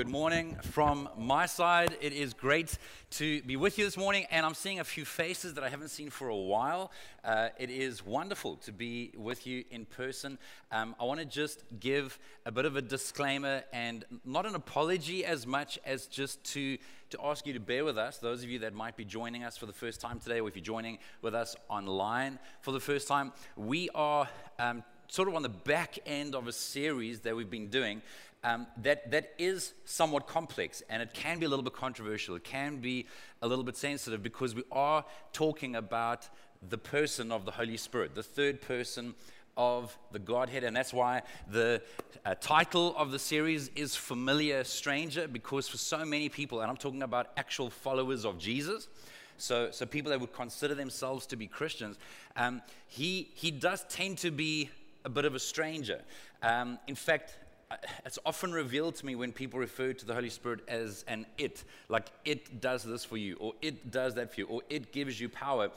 [0.00, 1.94] good morning from my side.
[2.00, 2.78] It is great
[3.10, 5.90] to be with you this morning, and I'm seeing a few faces that I haven't
[5.90, 6.90] seen for a while.
[7.22, 10.38] Uh, it is wonderful to be with you in person.
[10.72, 15.22] Um, I want to just give a bit of a disclaimer and not an apology
[15.26, 16.78] as much as just to,
[17.10, 19.58] to ask you to bear with us, those of you that might be joining us
[19.58, 23.06] for the first time today, or if you're joining with us online for the first
[23.06, 23.32] time.
[23.54, 24.26] We are
[24.58, 28.00] um, sort of on the back end of a series that we've been doing
[28.42, 32.34] um, that, that is somewhat complex and it can be a little bit controversial.
[32.36, 33.06] It can be
[33.42, 36.28] a little bit sensitive because we are talking about
[36.68, 39.14] the person of the Holy Spirit, the third person
[39.56, 40.64] of the Godhead.
[40.64, 41.82] And that's why the
[42.24, 46.76] uh, title of the series is Familiar Stranger, because for so many people, and I'm
[46.76, 48.88] talking about actual followers of Jesus,
[49.36, 51.98] so, so people that would consider themselves to be Christians,
[52.36, 54.70] um, he, he does tend to be
[55.04, 56.00] a bit of a stranger.
[56.42, 57.36] Um, in fact,
[58.04, 61.64] it's often revealed to me when people refer to the Holy Spirit as an it,
[61.88, 65.20] like it does this for you, or it does that for you, or it gives
[65.20, 65.70] you power.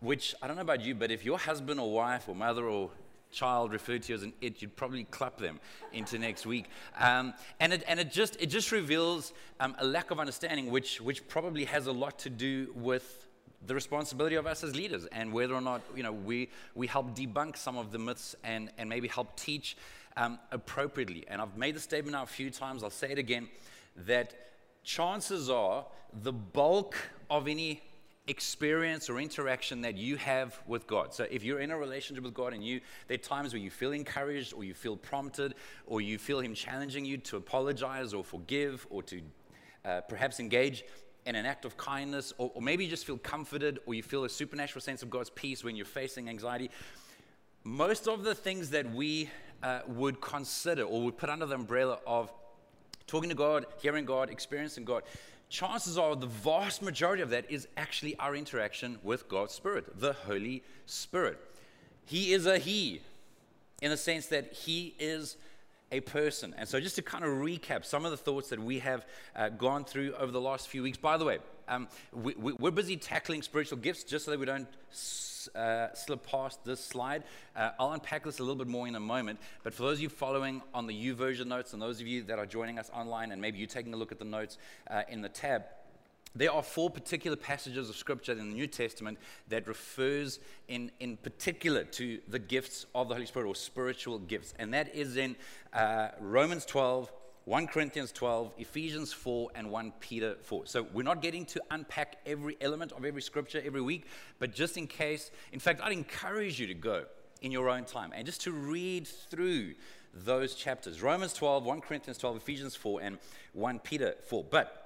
[0.00, 2.90] Which I don't know about you, but if your husband or wife or mother or
[3.30, 5.60] child referred to you as an it, you'd probably clap them
[5.92, 6.66] into next week.
[6.98, 11.00] Um, and, it, and it, just, it just reveals um, a lack of understanding, which,
[11.00, 13.26] which probably has a lot to do with
[13.66, 17.14] the responsibility of us as leaders and whether or not you know, we, we help
[17.14, 19.76] debunk some of the myths and, and maybe help teach
[20.16, 21.24] um, appropriately.
[21.28, 23.48] And I've made the statement now a few times, I'll say it again,
[24.06, 24.34] that
[24.82, 25.84] chances are
[26.22, 26.96] the bulk
[27.28, 27.82] of any
[28.26, 31.12] experience or interaction that you have with God.
[31.12, 33.70] So if you're in a relationship with God and you there are times where you
[33.70, 35.54] feel encouraged or you feel prompted
[35.86, 39.20] or you feel him challenging you to apologize or forgive or to
[39.84, 40.84] uh, perhaps engage
[41.34, 44.28] an act of kindness or, or maybe you just feel comforted or you feel a
[44.28, 46.70] supernatural sense of God's peace when you're facing anxiety.
[47.64, 49.30] Most of the things that we
[49.62, 52.32] uh, would consider or would put under the umbrella of
[53.06, 55.02] talking to God, hearing God, experiencing God,
[55.48, 60.12] chances are the vast majority of that is actually our interaction with God's Spirit, the
[60.12, 61.38] Holy Spirit.
[62.06, 63.02] He is a He
[63.82, 65.36] in the sense that He is
[65.92, 66.54] a person.
[66.56, 69.48] And so, just to kind of recap some of the thoughts that we have uh,
[69.48, 73.42] gone through over the last few weeks, by the way, um, we, are busy tackling
[73.42, 74.68] spiritual gifts just so that we don't
[75.54, 77.22] uh, slip past this slide.
[77.56, 79.38] Uh, I'll unpack this a little bit more in a moment.
[79.62, 82.38] But for those of you following on the YouVersion notes and those of you that
[82.38, 84.58] are joining us online and maybe you're taking a look at the notes
[84.88, 85.62] uh, in the tab,
[86.34, 89.18] there are four particular passages of scripture in the New Testament
[89.48, 94.54] that refers in, in particular to the gifts of the Holy Spirit or spiritual gifts.
[94.58, 95.34] And that is in
[95.72, 97.12] uh, Romans 12,
[97.46, 100.66] 1 Corinthians 12, Ephesians 4, and 1 Peter 4.
[100.66, 104.06] So we're not getting to unpack every element of every scripture every week,
[104.38, 107.06] but just in case, in fact, I'd encourage you to go
[107.42, 109.74] in your own time and just to read through
[110.12, 113.18] those chapters Romans 12, 1 Corinthians 12, Ephesians 4, and
[113.52, 114.44] 1 Peter 4.
[114.44, 114.79] But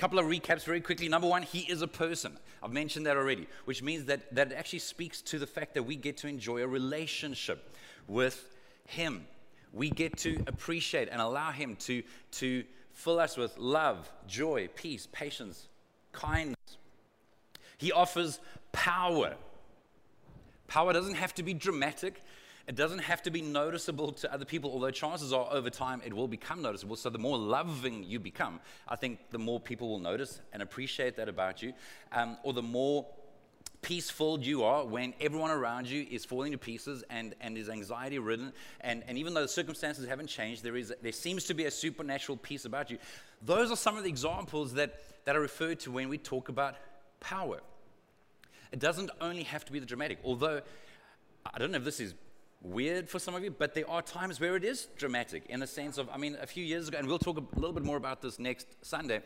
[0.00, 1.08] couple of recaps very quickly.
[1.08, 2.36] Number one, he is a person.
[2.62, 5.96] I've mentioned that already, which means that that actually speaks to the fact that we
[5.96, 7.74] get to enjoy a relationship
[8.08, 8.48] with
[8.86, 9.26] him
[9.72, 12.02] we get to appreciate and allow Him to,
[12.32, 15.68] to fill us with love, joy, peace, patience,
[16.12, 16.56] kindness.
[17.78, 18.40] He offers
[18.72, 19.36] power.
[20.66, 22.22] Power doesn't have to be dramatic.
[22.66, 26.14] It doesn't have to be noticeable to other people, although chances are over time it
[26.14, 26.96] will become noticeable.
[26.96, 31.16] So, the more loving you become, I think the more people will notice and appreciate
[31.16, 31.72] that about you,
[32.12, 33.06] um, or the more
[33.82, 38.18] peaceful you are when everyone around you is falling to pieces and, and is anxiety
[38.18, 38.52] ridden.
[38.82, 41.70] And, and even though the circumstances haven't changed, there, is, there seems to be a
[41.70, 42.98] supernatural peace about you.
[43.42, 46.76] Those are some of the examples that, that are referred to when we talk about
[47.20, 47.60] power.
[48.72, 50.60] It doesn't only have to be the dramatic, although
[51.46, 52.14] I don't know if this is
[52.62, 55.66] weird for some of you, but there are times where it is dramatic in the
[55.66, 57.96] sense of, I mean, a few years ago, and we'll talk a little bit more
[57.96, 59.22] about this next Sunday.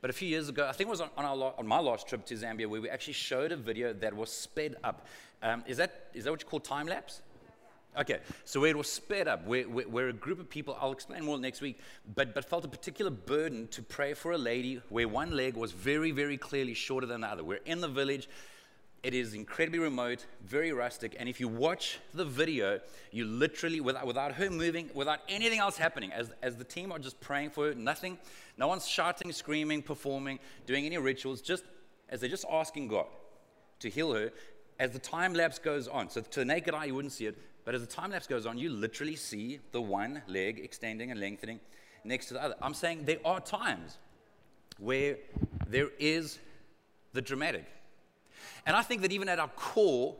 [0.00, 2.24] But a few years ago, I think it was on, our, on my last trip
[2.26, 5.06] to Zambia, where we actually showed a video that was sped up.
[5.42, 7.20] Um, is, that, is that what you call time lapse?
[7.98, 10.92] Okay, so where it was sped up, where, where, where, a group of people, I'll
[10.92, 11.80] explain more next week,
[12.14, 15.72] but, but felt a particular burden to pray for a lady where one leg was
[15.72, 17.42] very, very clearly shorter than the other.
[17.42, 18.28] We're in the village,
[19.02, 22.80] it is incredibly remote, very rustic, and if you watch the video,
[23.12, 26.98] you literally, without, without her moving, without anything else happening, as, as the team are
[26.98, 28.18] just praying for her, nothing,
[28.56, 31.64] no one's shouting, screaming, performing, doing any rituals, just
[32.08, 33.06] as they're just asking God
[33.80, 34.32] to heal her,
[34.80, 36.10] as the time lapse goes on.
[36.10, 38.46] So to the naked eye, you wouldn't see it, but as the time lapse goes
[38.46, 41.60] on, you literally see the one leg extending and lengthening
[42.02, 42.54] next to the other.
[42.60, 43.98] I'm saying there are times
[44.78, 45.18] where
[45.68, 46.40] there is
[47.12, 47.66] the dramatic
[48.66, 50.16] and I think that even at our core,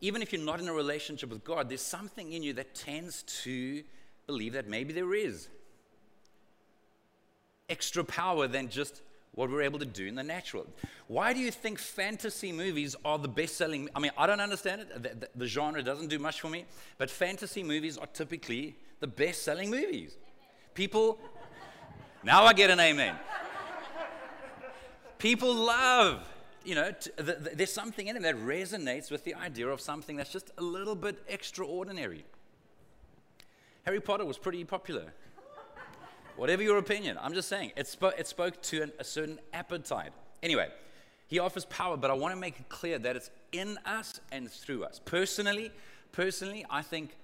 [0.00, 3.22] even if you're not in a relationship with God, there's something in you that tends
[3.42, 3.82] to
[4.26, 5.48] believe that maybe there is
[7.68, 9.02] extra power than just
[9.34, 10.66] what we're able to do in the natural.
[11.08, 13.88] Why do you think fantasy movies are the best selling?
[13.94, 15.02] I mean, I don't understand it.
[15.02, 16.66] The, the, the, genre doesn't do much for me,
[16.98, 20.16] but fantasy movies are typically the best selling movies.
[20.74, 21.18] People,
[22.22, 23.16] now I get an amen.
[25.18, 26.22] People love,
[26.64, 30.16] you know, t- the, there's something in it that resonates with the idea of something
[30.16, 32.24] that's just a little bit extraordinary.
[33.84, 35.12] Harry Potter was pretty popular.
[36.36, 40.12] Whatever your opinion, I'm just saying, it, spo- it spoke to an, a certain appetite.
[40.42, 40.68] Anyway,
[41.28, 44.50] he offers power, but I want to make it clear that it's in us and
[44.50, 45.00] through us.
[45.04, 45.70] Personally,
[46.12, 47.16] personally, I think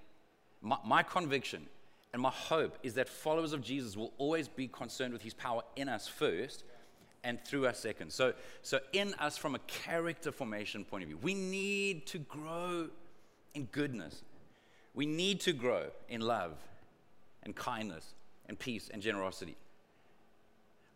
[0.62, 1.66] my, my conviction
[2.12, 5.62] and my hope is that followers of Jesus will always be concerned with his power
[5.76, 6.64] in us first
[7.24, 8.12] and through us second.
[8.12, 8.32] So,
[8.62, 12.88] so in us from a character formation point of view, we need to grow
[13.54, 14.22] in goodness.
[14.94, 16.52] We need to grow in love
[17.42, 18.14] and kindness
[18.48, 19.56] and peace and generosity.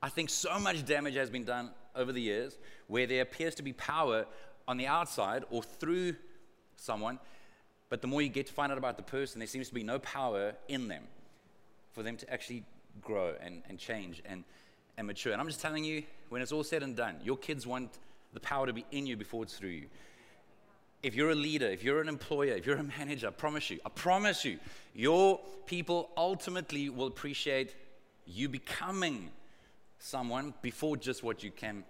[0.03, 3.63] I think so much damage has been done over the years where there appears to
[3.63, 4.27] be power
[4.67, 6.17] on the outside or through
[6.77, 7.19] someone,
[7.89, 9.85] but the more you get to find out about the person, there seems to be
[9.85, 11.05] no power in them
[11.93, 12.65] for them to actually
[13.01, 14.45] grow and, and change and,
[14.97, 15.33] and mature.
[15.33, 17.91] And I'm just telling you, when it's all said and done, your kids want
[18.33, 19.87] the power to be in you before it's through you
[21.05, 23.79] if you're a leader, if you're an employer, if you're a manager, I promise you,
[23.85, 24.59] I promise you,
[24.95, 27.77] your people ultimately will appreciate
[28.27, 29.31] you becoming
[29.99, 31.85] someone before just what you can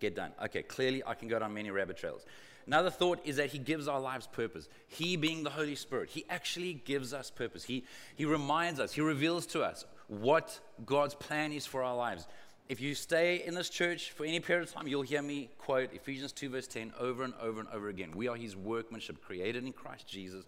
[0.00, 0.32] get done.
[0.44, 2.26] Okay, clearly I can go down many rabbit trails.
[2.66, 4.68] Another thought is that he gives our lives purpose.
[4.88, 7.64] He, being the Holy Spirit, he actually gives us purpose.
[7.64, 7.84] He,
[8.16, 12.26] he reminds us, he reveals to us what God's plan is for our lives
[12.68, 15.92] if you stay in this church for any period of time, you'll hear me quote
[15.92, 18.10] Ephesians 2, verse 10 over and over and over again.
[18.14, 20.44] We are his workmanship, created in Christ Jesus,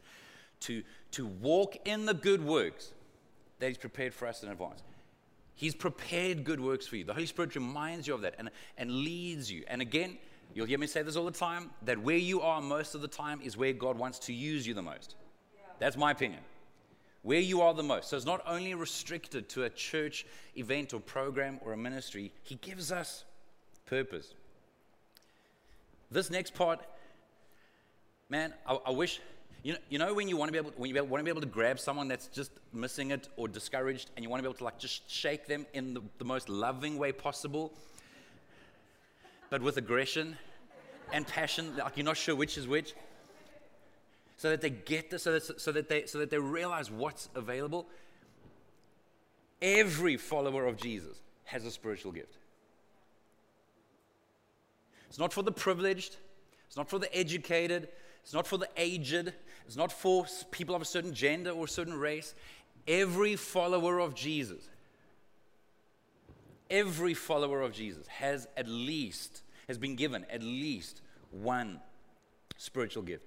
[0.61, 0.83] to,
[1.13, 2.93] to walk in the good works
[3.61, 4.83] that he's prepared for us in advance.
[5.55, 7.05] He's prepared good works for you.
[7.05, 9.65] The Holy Spirit reminds you of that and, and leads you.
[9.69, 10.19] And again,
[10.55, 13.09] you'll hear me say this all the time that where you are most of the
[13.09, 15.15] time is where God wants to use you the most.
[15.79, 16.41] That's my opinion
[17.23, 18.09] where you are the most.
[18.09, 20.27] So it's not only restricted to a church
[20.57, 23.25] event or program or a ministry, He gives us
[23.87, 24.35] purpose.
[26.11, 26.81] This next part,
[28.29, 29.21] man, I, I wish.
[29.65, 31.31] You know, you know when you want to be able when you want to be
[31.31, 34.49] able to grab someone that's just missing it or discouraged and you want to be
[34.49, 37.73] able to like just shake them in the, the most loving way possible
[39.51, 40.39] but with aggression
[41.13, 42.95] and passion like you're not sure which is which
[44.39, 47.29] so that they get this, so that, so that, they, so that they realize what's
[47.35, 47.89] available.
[49.61, 52.39] Every follower of Jesus has a spiritual gift.
[55.09, 56.17] It's not for the privileged,
[56.69, 57.89] it's not for the educated,
[58.23, 59.33] it's not for the aged,
[59.67, 62.35] it's not for people of a certain gender or a certain race.
[62.87, 64.69] Every follower of Jesus,
[66.71, 71.01] every follower of Jesus has at least, has been given at least
[71.33, 71.81] one
[72.57, 73.25] spiritual gift.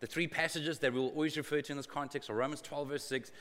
[0.00, 2.88] The three passages that we will always refer to in this context are Romans 12,
[2.88, 3.32] verse 6.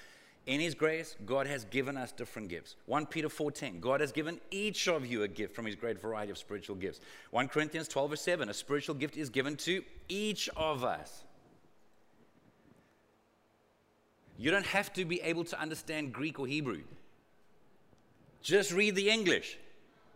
[0.48, 2.78] In his grace, God has given us different gifts.
[2.86, 6.32] 1 Peter 4:10, God has given each of you a gift from his great variety
[6.32, 7.02] of spiritual gifts.
[7.32, 11.26] 1 Corinthians 12, verse 7, a spiritual gift is given to each of us.
[14.38, 16.84] You don't have to be able to understand Greek or Hebrew.
[18.42, 19.58] Just read the English.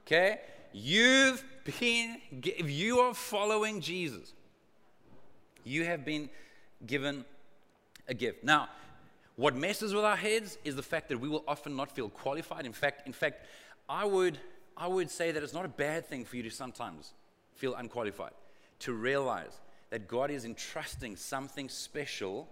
[0.07, 0.39] Okay?
[0.71, 4.33] You've been, if you are following Jesus,
[5.63, 6.29] you have been
[6.85, 7.25] given
[8.07, 8.43] a gift.
[8.43, 8.69] Now,
[9.35, 12.65] what messes with our heads is the fact that we will often not feel qualified.
[12.65, 13.45] In fact, in fact,
[13.87, 14.37] I would,
[14.77, 17.13] I would say that it's not a bad thing for you to sometimes
[17.55, 18.33] feel unqualified,
[18.79, 22.47] to realize that God is entrusting something special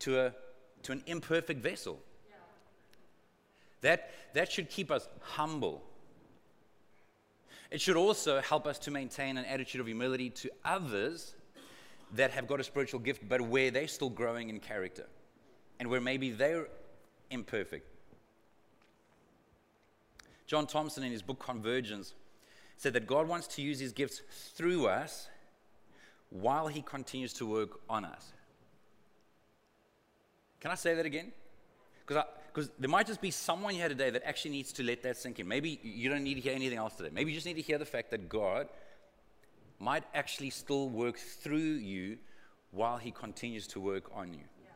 [0.00, 0.34] to, a,
[0.82, 1.98] to an imperfect vessel.
[2.28, 2.34] Yeah.
[3.82, 5.82] That, that should keep us humble.
[7.70, 11.34] It should also help us to maintain an attitude of humility to others
[12.14, 15.06] that have got a spiritual gift, but where they're still growing in character
[15.78, 16.68] and where maybe they're
[17.30, 17.86] imperfect.
[20.46, 22.14] John Thompson, in his book Convergence,
[22.76, 24.22] said that God wants to use his gifts
[24.54, 25.28] through us
[26.30, 28.32] while he continues to work on us.
[30.60, 31.32] Can I say that again?
[32.06, 35.38] Because there might just be someone here today that actually needs to let that sink
[35.38, 35.46] in.
[35.46, 37.10] Maybe you don't need to hear anything else today.
[37.12, 38.68] Maybe you just need to hear the fact that God
[39.78, 42.18] might actually still work through you
[42.70, 44.40] while he continues to work on you.
[44.62, 44.70] Yeah.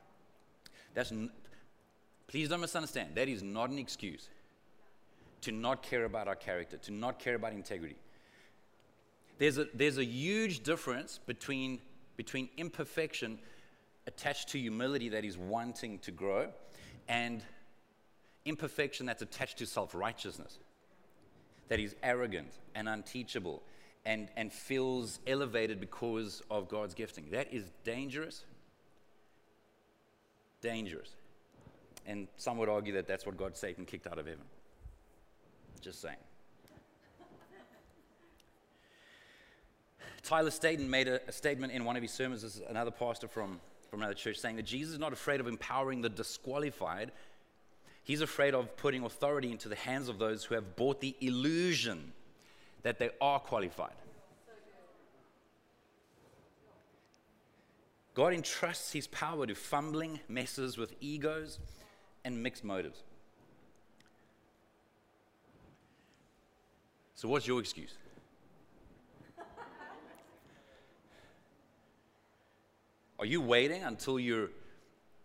[0.94, 1.30] That's n-
[2.28, 3.14] please don't misunderstand.
[3.14, 4.28] That is not an excuse
[5.42, 7.96] to not care about our character, to not care about integrity.
[9.38, 11.80] There's a, there's a huge difference between,
[12.16, 13.38] between imperfection
[14.06, 16.48] attached to humility that is wanting to grow
[17.08, 17.42] and
[18.44, 20.58] imperfection that's attached to self righteousness.
[21.68, 23.62] that is arrogant and unteachable
[24.04, 27.26] and, and feels elevated because of God's gifting.
[27.30, 28.44] That is dangerous.
[30.60, 31.10] Dangerous.
[32.06, 34.44] And some would argue that that's what God Satan kicked out of heaven.
[35.80, 36.16] Just saying.
[40.22, 43.60] Tyler Staton made a, a, statement in one of his sermons, is another pastor from,
[43.90, 47.10] from another church, saying that Jesus is not afraid of empowering the disqualified.
[48.04, 52.12] He's afraid of putting authority into the hands of those who have bought the illusion
[52.82, 53.94] that they are qualified.
[58.14, 61.58] God entrusts his power to fumbling messes with egos
[62.24, 63.02] and mixed motives.
[67.14, 67.94] So, what's your excuse?
[73.18, 74.50] Are you waiting until you're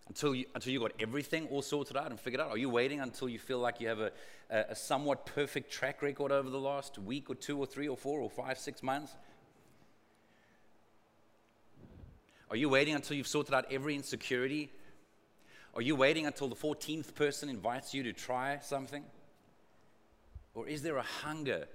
[0.08, 2.50] until you, until you got everything all sorted out and figured out?
[2.50, 4.12] Are you waiting until you feel like you have a,
[4.50, 7.98] a, a, somewhat perfect track record over the last week or two or three or
[7.98, 9.16] four or five, six months?
[12.50, 14.72] Are you waiting until you've sorted out every insecurity?
[15.76, 19.04] Are you waiting until the 14th person invites you to try something?
[20.56, 21.68] Or is there a hunger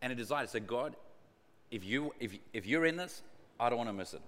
[0.00, 0.96] and a desire to say, God,
[1.70, 3.22] if, you, if, if you're in this,
[3.60, 4.22] I don't want to miss it.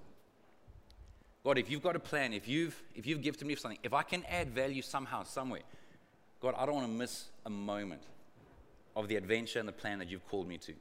[1.48, 4.02] God, if you've got a plan, if you've, if you've gifted me something, if I
[4.02, 5.62] can add value somehow, somewhere,
[6.42, 8.02] God, I don't want to miss a moment
[8.94, 10.74] of the adventure and the plan that you've called me to.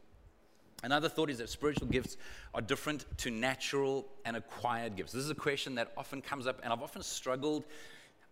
[0.84, 2.18] Another thought is that spiritual gifts
[2.54, 5.14] are different to natural and acquired gifts.
[5.14, 7.64] This is a question that often comes up, and I've often struggled.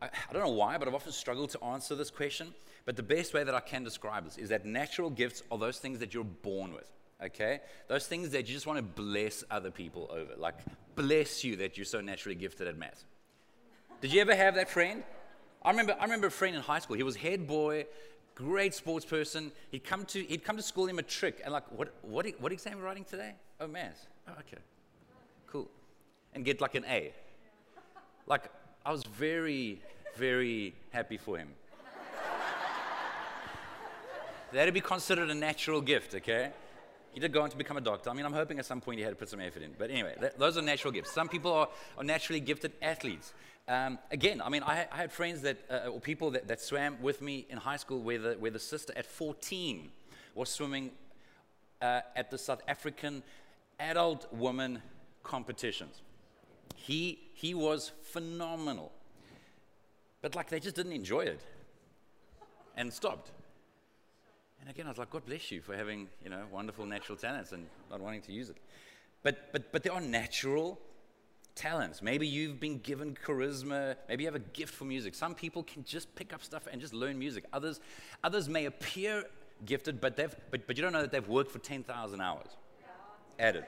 [0.01, 2.53] I, I don't know why, but I've often struggled to answer this question.
[2.83, 5.77] But the best way that I can describe this is that natural gifts are those
[5.77, 6.91] things that you're born with
[7.24, 7.62] okay?
[7.88, 10.36] Those things that you just want to bless other people over.
[10.38, 10.55] Like,
[10.95, 13.03] bless you that you're so naturally gifted at math.
[14.01, 15.03] Did you ever have that friend?
[15.63, 16.95] I remember, I remember a friend in high school.
[16.95, 17.86] He was head boy,
[18.36, 19.51] great sports person.
[19.72, 22.51] He'd come to, he'd come to school in a trick and like, what, what, what
[22.51, 23.34] exam are you writing today?
[23.60, 24.07] Oh, math.
[24.27, 24.62] Oh, okay.
[25.48, 25.67] Cool.
[26.34, 27.13] And get like an A.
[28.27, 28.51] Like,
[28.86, 29.81] I was very,
[30.17, 31.50] very happy for him.
[34.53, 36.51] That'd be considered a natural gift, okay?
[37.15, 38.10] He did go on to become a doctor.
[38.10, 39.72] I mean, I'm hoping at some point he had to put some effort in.
[39.77, 41.13] But anyway, that, those are natural gifts.
[41.13, 43.31] Some people are, are naturally gifted athletes.
[43.69, 47.01] Um, again, I mean, I, I had friends that, uh, or people that, that swam
[47.01, 49.89] with me in high school where the, where the sister at 14
[50.36, 50.91] was swimming
[51.81, 53.24] uh, at the South African
[53.79, 54.81] adult woman
[55.24, 56.01] competitions.
[56.75, 58.91] He, he was phenomenal.
[60.22, 61.39] But like they just didn't enjoy it
[62.75, 63.31] and stopped.
[64.65, 67.51] And again, I was like, God bless you for having, you know, wonderful natural talents
[67.51, 68.57] and not wanting to use it.
[69.22, 70.79] But, but, but there are natural
[71.53, 72.01] talents.
[72.01, 73.95] Maybe you've been given charisma.
[74.10, 75.13] Maybe you have a gift for music.
[75.13, 77.43] Some people can just pick up stuff and just learn music.
[77.53, 77.79] Others,
[78.24, 79.25] others may appear
[79.65, 82.48] gifted, but, they've, but, but you don't know that they've worked for 10,000 hours
[83.38, 83.65] added.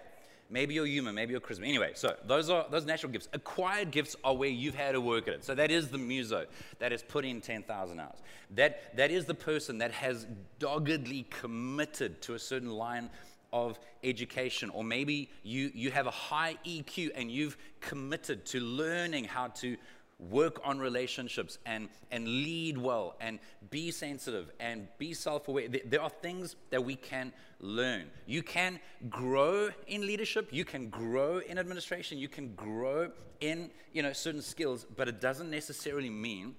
[0.49, 1.67] Maybe you're human, maybe you're charisma.
[1.67, 3.27] Anyway, so those are those natural gifts.
[3.33, 5.43] Acquired gifts are where you've had to work at it.
[5.43, 6.45] So that is the muso
[6.79, 8.17] that has put in 10,000 hours.
[8.55, 10.25] That, that is the person that has
[10.59, 13.09] doggedly committed to a certain line
[13.51, 14.69] of education.
[14.69, 19.77] Or maybe you, you have a high EQ and you've committed to learning how to
[20.19, 25.67] work on relationships and, and lead well and be sensitive and be self aware.
[25.67, 28.05] There are things that we can learn.
[28.25, 34.01] You can grow in leadership, you can grow in administration, you can grow in you
[34.01, 36.55] know, certain skills, but it doesn't necessarily mean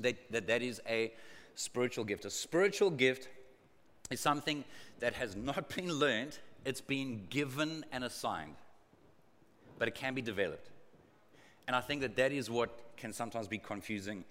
[0.00, 1.12] that that, that is a
[1.54, 2.24] spiritual gift.
[2.24, 3.28] A spiritual gift
[4.10, 4.64] is something
[4.98, 8.56] that has not been learned, it's been given and assigned,
[9.78, 10.70] but it can be developed.
[11.70, 14.24] And I think that that is what can sometimes be confusing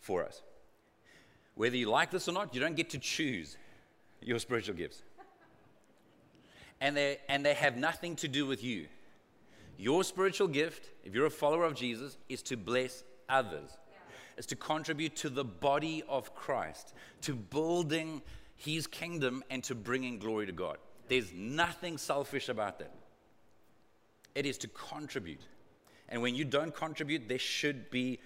[0.00, 0.42] for us.
[1.54, 3.56] Whether you like this or not, you don't get to choose
[4.20, 5.00] your spiritual gifts.
[6.80, 8.88] And they, and they have nothing to do with you.
[9.78, 13.70] Your spiritual gift, if you're a follower of Jesus, is to bless others,
[14.36, 18.20] is to contribute to the body of Christ, to building
[18.56, 20.78] his kingdom and to bringing glory to God.
[21.06, 22.92] There's nothing selfish about that.
[24.34, 25.42] It is to contribute.
[26.10, 28.18] And when you don't contribute, there should be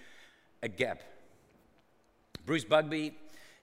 [0.63, 1.01] a gap.
[2.45, 3.13] Bruce Bugbee,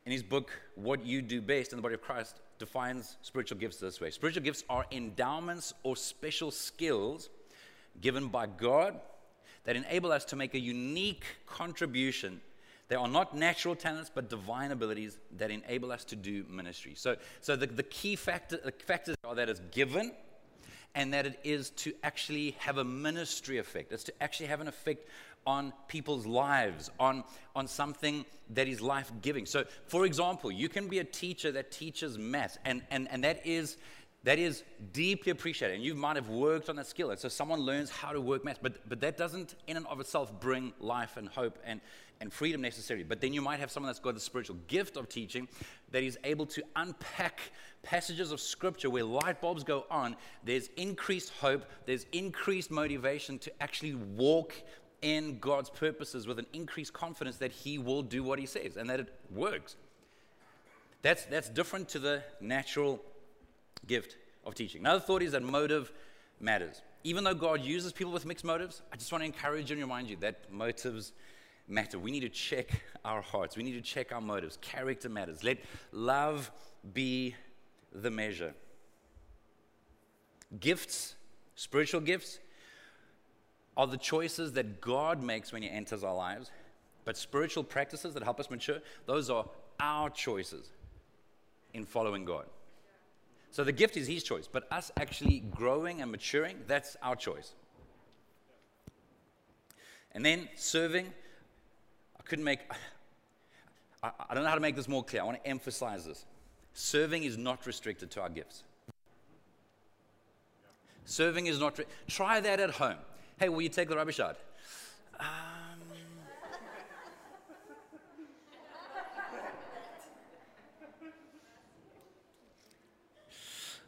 [0.05, 3.79] in his book, What You Do Best in the Body of Christ, defines spiritual gifts
[3.79, 7.29] this way Spiritual gifts are endowments or special skills
[8.01, 9.01] given by God
[9.65, 12.41] that enable us to make a unique contribution.
[12.89, 16.93] They are not natural talents, but divine abilities that enable us to do ministry.
[16.95, 20.13] So, so the, the key factor, the factors are that it's given,
[20.95, 23.93] and that it is to actually have a ministry effect.
[23.93, 25.09] It's to actually have an effect
[25.47, 27.25] on people's lives, on,
[27.57, 29.47] on something that is life giving.
[29.47, 33.47] So, for example, you can be a teacher that teaches math, and, and, and that
[33.47, 33.77] is.
[34.25, 34.63] That is
[34.93, 37.11] deeply appreciated, and you might have worked on that skill.
[37.11, 39.99] And so someone learns how to work math, but, but that doesn't, in and of
[39.99, 41.81] itself, bring life and hope and,
[42.21, 43.03] and freedom necessarily.
[43.03, 45.49] But then you might have someone that's got the spiritual gift of teaching
[45.91, 47.41] that is able to unpack
[47.83, 50.15] passages of scripture where light bulbs go on.
[50.45, 54.55] There's increased hope, there's increased motivation to actually walk
[55.03, 58.89] in God's purposes with an increased confidence that He will do what He says and
[58.89, 59.75] that it works.
[61.03, 63.03] That's, that's different to the natural
[63.87, 64.81] gift of teaching.
[64.81, 65.93] Another thought is that motive
[66.41, 66.83] matters.
[67.05, 70.09] Even though God uses people with mixed motives, I just want to encourage and remind
[70.09, 71.13] you that motives
[71.69, 71.99] matter.
[71.99, 72.69] We need to check
[73.05, 74.59] our hearts, we need to check our motives.
[74.61, 75.43] Character matters.
[75.43, 75.59] Let
[75.91, 76.51] love
[76.93, 77.35] be
[77.93, 78.55] the measure.
[80.61, 81.15] Gifts,
[81.55, 82.39] spiritual gifts,
[83.77, 86.51] are the choices that God makes when He enters our lives.
[87.05, 89.47] But spiritual practices that help us mature, those are
[89.81, 90.71] our choices
[91.75, 92.45] in following God.
[93.53, 97.53] So the gift is His choice, but us actually growing and maturing, that's our choice.
[100.13, 101.07] And then serving,
[102.19, 102.61] I couldn't make,
[104.03, 105.21] I, I don't know how to make this more clear.
[105.21, 106.25] I want to emphasize this.
[106.73, 108.65] Serving is not restricted to our gifts.
[111.05, 112.97] Serving is not, re- try that at home.
[113.39, 114.39] Hey, will you take the rubbish out?
[115.21, 115.27] Um,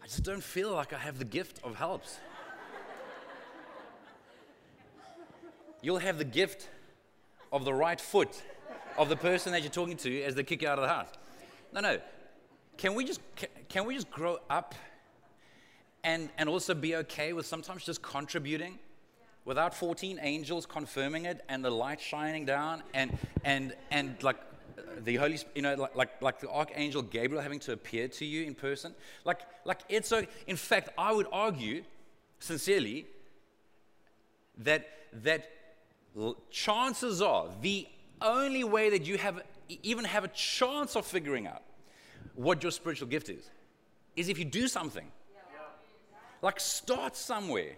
[0.05, 2.19] I just don't feel like I have the gift of helps.
[5.81, 6.69] You'll have the gift
[7.51, 8.43] of the right foot
[8.99, 11.09] of the person that you're talking to as they kick you out of the house.
[11.73, 11.99] No, no.
[12.77, 13.23] Can we just,
[13.71, 14.75] can, we just grow up
[16.03, 18.79] and, and also be okay with sometimes just contributing?
[19.47, 24.39] without 14 angels confirming it and the light shining down and and and like
[24.99, 28.45] the holy you know like, like like the archangel gabriel having to appear to you
[28.45, 28.95] in person.
[29.25, 31.83] Like like it's so in fact i would argue
[32.39, 33.07] sincerely
[34.59, 34.89] that
[35.23, 35.51] that
[36.51, 37.87] chances are the
[38.21, 39.43] only way that you have
[39.83, 41.63] even have a chance of figuring out
[42.35, 43.51] what your spiritual gift is
[44.17, 45.11] is if you do something.
[46.43, 47.73] Like start somewhere.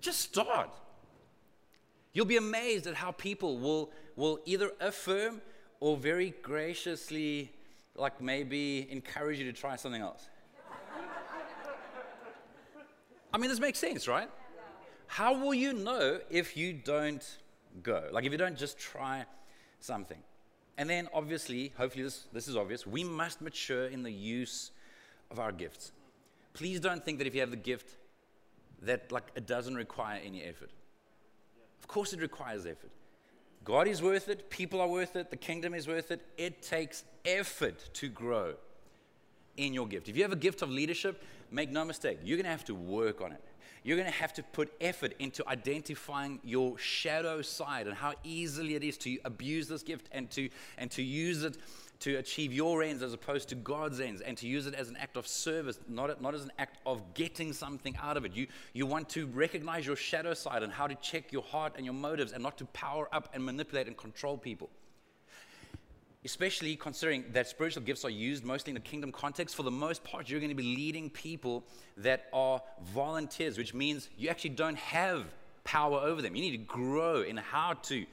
[0.00, 0.70] Just start.
[2.12, 5.42] You'll be amazed at how people will, will either affirm
[5.84, 7.52] or very graciously,
[7.94, 10.30] like maybe encourage you to try something else.
[13.34, 14.30] I mean, this makes sense, right?
[15.08, 17.22] How will you know if you don't
[17.82, 18.08] go?
[18.12, 19.26] Like, if you don't just try
[19.80, 20.16] something.
[20.78, 24.70] And then, obviously, hopefully, this, this is obvious, we must mature in the use
[25.30, 25.92] of our gifts.
[26.54, 27.98] Please don't think that if you have the gift,
[28.80, 30.70] that like it doesn't require any effort.
[31.78, 32.90] Of course it requires effort.
[33.64, 36.20] God is worth it, people are worth it, the kingdom is worth it.
[36.36, 38.54] It takes effort to grow
[39.56, 40.08] in your gift.
[40.08, 42.74] If you have a gift of leadership, make no mistake, you're going to have to
[42.74, 43.42] work on it.
[43.82, 48.74] You're going to have to put effort into identifying your shadow side and how easily
[48.74, 50.48] it is to abuse this gift and to
[50.78, 51.58] and to use it
[52.04, 54.96] to achieve your ends as opposed to God's ends and to use it as an
[54.98, 58.36] act of service, not, not as an act of getting something out of it.
[58.36, 61.84] You, you want to recognize your shadow side and how to check your heart and
[61.86, 64.68] your motives and not to power up and manipulate and control people.
[66.26, 70.04] Especially considering that spiritual gifts are used mostly in the kingdom context, for the most
[70.04, 71.64] part, you're going to be leading people
[71.96, 75.24] that are volunteers, which means you actually don't have
[75.64, 76.36] power over them.
[76.36, 78.04] You need to grow in how to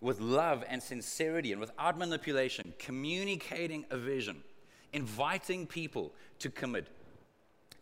[0.00, 4.42] with love and sincerity and without manipulation, communicating a vision,
[4.92, 6.86] inviting people to commit,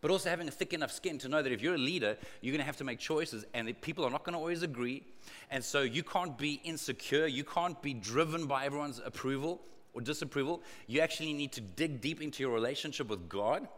[0.00, 2.52] but also having a thick enough skin to know that if you're a leader, you're
[2.52, 5.02] going to have to make choices and people are not going to always agree.
[5.50, 9.60] And so you can't be insecure, you can't be driven by everyone's approval
[9.92, 10.62] or disapproval.
[10.86, 13.68] You actually need to dig deep into your relationship with God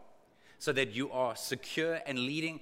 [0.59, 2.59] so that you are secure and leading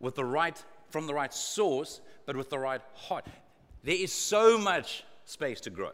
[0.00, 3.26] with the right from the right source, but with the right heart.
[3.82, 5.92] There is so much space to grow.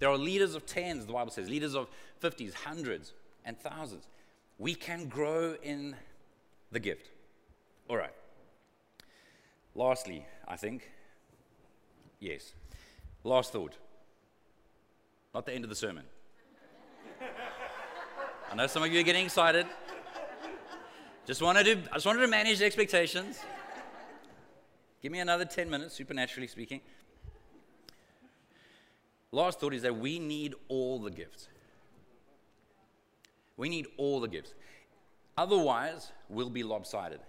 [0.00, 1.88] There are leaders of tens, the Bible says, leaders of
[2.20, 3.12] 50s, hundreds,
[3.44, 4.08] and thousands.
[4.58, 5.94] We can grow in
[6.72, 7.10] the gift.
[7.88, 8.12] All right.
[9.74, 10.90] Lastly, I think,
[12.18, 12.52] yes.
[13.22, 13.76] Last thought.
[15.32, 16.04] Not the end of the sermon.
[18.50, 19.66] I know some of you are getting excited.
[21.26, 23.38] Just wanted to, I just wanted to manage expectations.
[25.00, 26.80] Give me another 10 minutes, supernaturally speaking.
[29.32, 31.48] Last thought is that we need all the gifts.
[33.56, 34.54] We need all the gifts.
[35.36, 37.20] Otherwise, we'll be lopsided.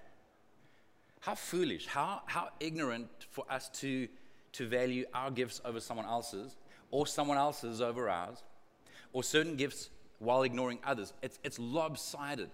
[1.21, 4.09] How foolish, how, how ignorant for us to,
[4.53, 6.57] to value our gifts over someone else's,
[6.91, 8.43] or someone else's over ours,
[9.13, 9.89] or certain gifts
[10.19, 11.13] while ignoring others.
[11.21, 12.49] It's, it's lopsided.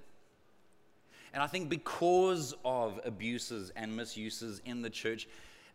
[1.34, 5.28] And I think because of abuses and misuses in the church,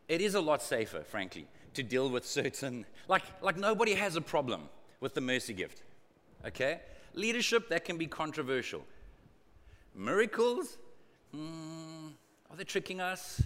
[0.08, 4.20] it is a lot safer, frankly, to deal with certain, like, like nobody has a
[4.20, 4.62] problem
[5.00, 5.82] with the mercy gift.
[6.46, 6.80] Okay?
[7.14, 8.84] Leadership, that can be controversial.
[9.94, 10.78] Miracles,
[11.32, 12.08] hmm,
[12.50, 13.42] are they tricking us?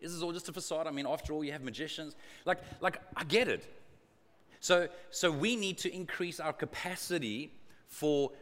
[0.00, 0.86] Is this all just a facade?
[0.86, 2.16] I mean, after all, you have magicians.
[2.44, 3.64] Like, like I get it.
[4.60, 7.52] So, so we need to increase our capacity
[7.88, 8.32] for,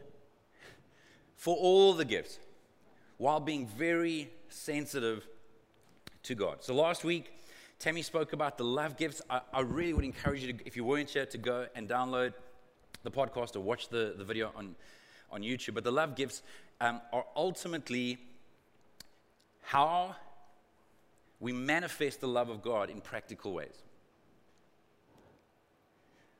[1.35, 2.39] for all the gifts
[3.17, 5.27] while being very sensitive
[6.23, 6.57] to God.
[6.63, 7.31] So last week,
[7.79, 9.21] Tammy spoke about the love gifts.
[9.29, 12.33] I, I really would encourage you, to, if you weren't here, to go and download
[13.03, 14.75] the podcast or watch the, the video on,
[15.31, 15.73] on YouTube.
[15.73, 16.41] But the love gifts
[16.81, 18.17] um, are ultimately
[19.61, 20.15] how
[21.39, 23.83] we manifest the love of God in practical ways.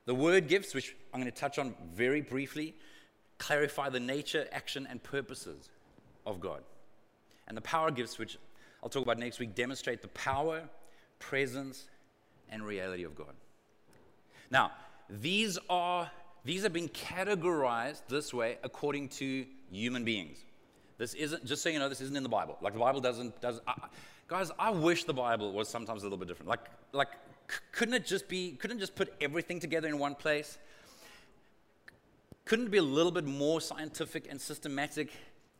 [0.06, 2.74] The word gifts, which I'm going to touch on very briefly,
[3.38, 5.68] clarify the nature, action, and purposes
[6.24, 6.62] of God.
[7.48, 8.38] And the power gifts, which
[8.82, 10.62] I'll talk about next week, demonstrate the power,
[11.18, 11.86] presence,
[12.48, 13.34] and reality of God.
[14.50, 14.72] Now,
[15.08, 16.10] these are
[16.44, 20.38] these have been categorized this way according to human beings.
[20.98, 22.56] This isn't just so you know, this isn't in the Bible.
[22.60, 23.60] Like the Bible doesn't does.
[23.66, 23.74] I,
[24.28, 26.48] guys, I wish the Bible was sometimes a little bit different.
[26.48, 26.60] Like
[26.92, 27.08] like
[27.72, 28.52] couldn't it just be?
[28.52, 30.58] Couldn't just put everything together in one place?
[32.44, 35.10] Couldn't it be a little bit more scientific and systematic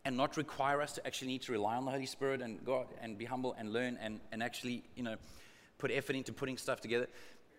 [0.04, 2.86] and not require us to actually need to rely on the Holy Spirit and God
[3.02, 5.16] and be humble and learn and, and actually, you know,
[5.78, 7.08] put effort into putting stuff together.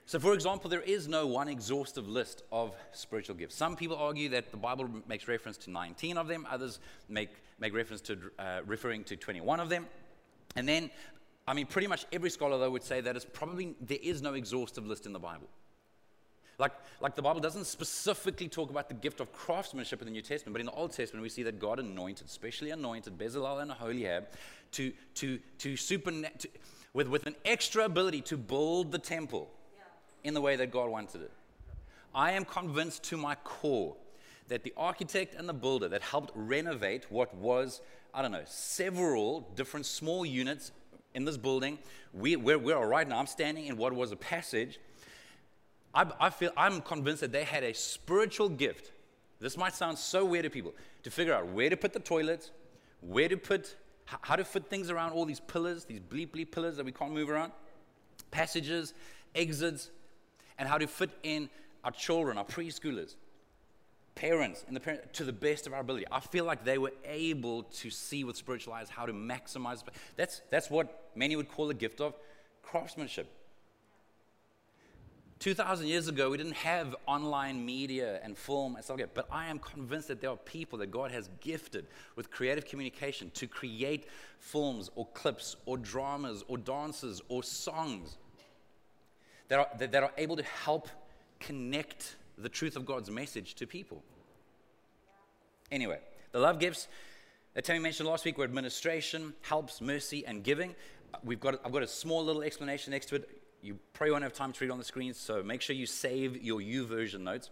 [0.06, 3.56] So, for example, there is no one exhaustive list of spiritual gifts.
[3.56, 7.76] Some people argue that the Bible makes reference to 19 of them, others make, make
[7.76, 9.86] reference to uh, referring to 21 of them.
[10.56, 10.90] And then,
[11.46, 14.34] I mean, pretty much every scholar, though, would say that it's probably, there is no
[14.36, 15.50] exhaustive list in the Bible.
[16.58, 20.22] Like, like the Bible doesn't specifically talk about the gift of craftsmanship in the New
[20.22, 23.72] Testament, but in the Old Testament, we see that God anointed, specially anointed Bezalel and
[23.72, 24.28] Aholiab,
[24.72, 26.50] to, to, to super, to,
[26.94, 29.50] with, with an extra ability to build the temple
[30.24, 31.32] in the way that God wanted it.
[32.14, 33.96] I am convinced to my core
[34.48, 37.82] that the architect and the builder that helped renovate what was,
[38.14, 40.72] I don't know, several different small units
[41.14, 41.80] in this building,
[42.14, 44.80] we, where we are right now, I'm standing in what was a passage
[45.98, 48.92] I, I feel, I'm convinced that they had a spiritual gift.
[49.40, 52.52] This might sound so weird to people to figure out where to put the toilets,
[53.02, 53.76] where to put,
[54.08, 57.14] how to fit things around all these pillars, these bleep bleep pillars that we can't
[57.14, 57.52] move around,
[58.32, 58.94] passages,
[59.36, 59.90] exits,
[60.58, 61.50] and how to fit in
[61.84, 63.16] our children, our preschoolers,
[64.16, 66.06] parents, and the parent, to the best of our ability.
[66.12, 69.84] I feel like they were able to see with spiritual eyes how to maximize.
[70.16, 72.16] That's, that's what many would call a gift of
[72.64, 73.32] craftsmanship.
[75.40, 79.14] 2,000 years ago, we didn't have online media and film and stuff like that.
[79.14, 83.30] But I am convinced that there are people that God has gifted with creative communication
[83.36, 84.08] to create
[84.40, 88.18] films or clips or dramas or dances or songs
[89.50, 90.90] that are, that, that are able to help
[91.40, 94.04] connect the truth of God's message to people.
[95.72, 96.00] Anyway,
[96.32, 96.88] the love gifts
[97.54, 100.76] that Tammy mentioned last week were administration, helps, mercy, and giving.
[101.24, 103.30] We've got, I've got a small little explanation next to it
[103.62, 106.42] you probably won't have time to read on the screen, so make sure you save
[106.42, 107.50] your YouVersion notes.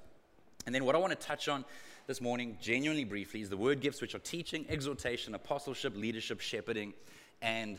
[0.65, 1.65] And then what I want to touch on
[2.07, 6.93] this morning, genuinely briefly, is the word gifts, which are teaching, exhortation, apostleship, leadership, shepherding,
[7.41, 7.77] and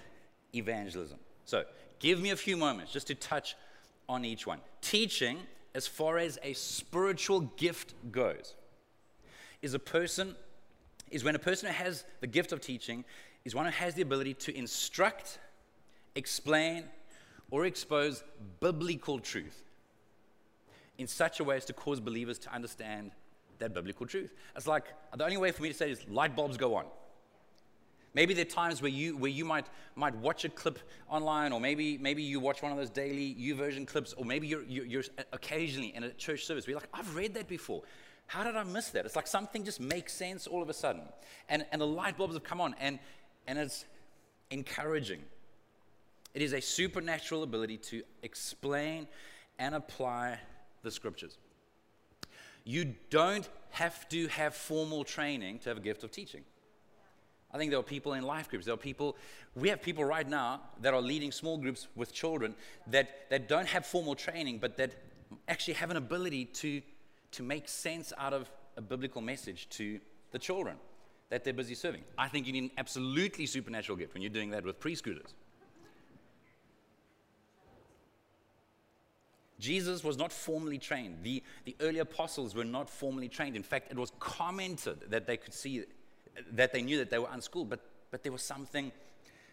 [0.54, 1.18] evangelism.
[1.44, 1.64] So
[1.98, 3.56] give me a few moments just to touch
[4.08, 4.60] on each one.
[4.80, 5.38] Teaching,
[5.74, 8.54] as far as a spiritual gift goes,
[9.62, 10.36] is a person
[11.10, 13.04] is when a person who has the gift of teaching
[13.44, 15.38] is one who has the ability to instruct,
[16.16, 16.84] explain,
[17.50, 18.24] or expose
[18.60, 19.62] biblical truth
[20.98, 23.12] in such a way as to cause believers to understand
[23.58, 24.34] that biblical truth.
[24.54, 24.84] It's like
[25.16, 26.86] the only way for me to say is light bulbs go on.
[28.14, 30.78] Maybe there are times where you, where you might, might watch a clip
[31.10, 34.62] online, or maybe, maybe you watch one of those daily YouVersion clips, or maybe you're,
[34.62, 35.02] you're, you're
[35.34, 37.82] occasionally in a church service you're like, I've read that before.
[38.26, 39.04] How did I miss that?
[39.04, 41.02] It's like something just makes sense all of a sudden.
[41.50, 42.98] And, and the light bulbs have come on, and,
[43.46, 43.84] and it's
[44.50, 45.20] encouraging.
[46.36, 49.08] It is a supernatural ability to explain
[49.58, 50.38] and apply
[50.82, 51.38] the scriptures.
[52.62, 56.44] You don't have to have formal training to have a gift of teaching.
[57.54, 58.66] I think there are people in life groups.
[58.66, 59.16] There are people,
[59.54, 62.54] we have people right now that are leading small groups with children
[62.88, 64.92] that, that don't have formal training, but that
[65.48, 66.82] actually have an ability to,
[67.30, 69.98] to make sense out of a biblical message to
[70.32, 70.76] the children
[71.30, 72.02] that they're busy serving.
[72.18, 75.32] I think you need an absolutely supernatural gift when you're doing that with preschoolers.
[79.58, 81.18] Jesus was not formally trained.
[81.22, 83.56] The, the early apostles were not formally trained.
[83.56, 85.84] In fact, it was commented that they could see,
[86.52, 88.92] that they knew that they were unschooled, but, but there was something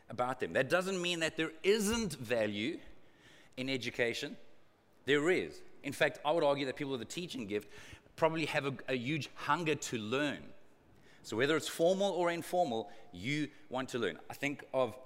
[0.09, 0.53] about them.
[0.53, 2.79] That doesn't mean that there isn't value
[3.57, 4.35] in education.
[5.05, 5.61] There is.
[5.83, 7.69] In fact, I would argue that people with a teaching gift
[8.15, 10.39] probably have a, a huge hunger to learn.
[11.23, 14.19] So, whether it's formal or informal, you want to learn.
[14.29, 14.97] I think of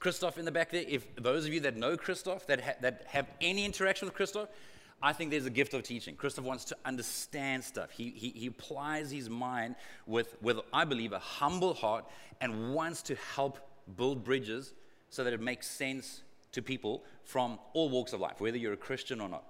[0.00, 0.84] Christoph in the back there.
[0.88, 4.48] If those of you that know Christoph, that, ha- that have any interaction with Christoph,
[5.02, 6.16] I think there's a gift of teaching.
[6.16, 7.90] Christoph wants to understand stuff.
[7.90, 12.04] He, he, he applies his mind with, with, I believe, a humble heart
[12.40, 13.58] and wants to help
[13.96, 14.74] build bridges
[15.10, 18.78] so that it makes sense to people from all walks of life, whether you're a
[18.78, 19.44] Christian or not.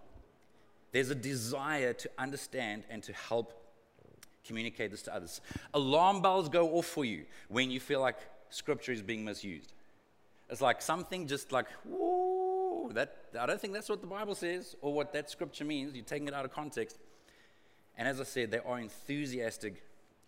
[0.93, 3.55] There's a desire to understand and to help
[4.45, 5.41] communicate this to others.
[5.75, 8.17] Alarm bells go off for you when you feel like
[8.51, 9.73] scripture is being misused.
[10.51, 14.75] It's like something just like, whoa, that, I don't think that's what the Bible says
[14.83, 15.95] or what that scripture means.
[15.95, 16.99] You're taking it out of context.
[17.97, 19.83] And as I said, they are enthusiastic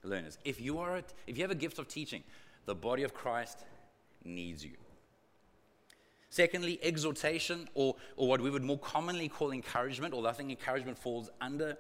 [0.04, 0.38] learners.
[0.44, 2.22] If you, are a, if you have a gift of teaching,
[2.66, 3.64] the body of Christ
[4.24, 4.72] needs you.
[6.30, 10.98] Secondly, exhortation, or, or what we would more commonly call encouragement, although I think encouragement
[10.98, 11.76] falls under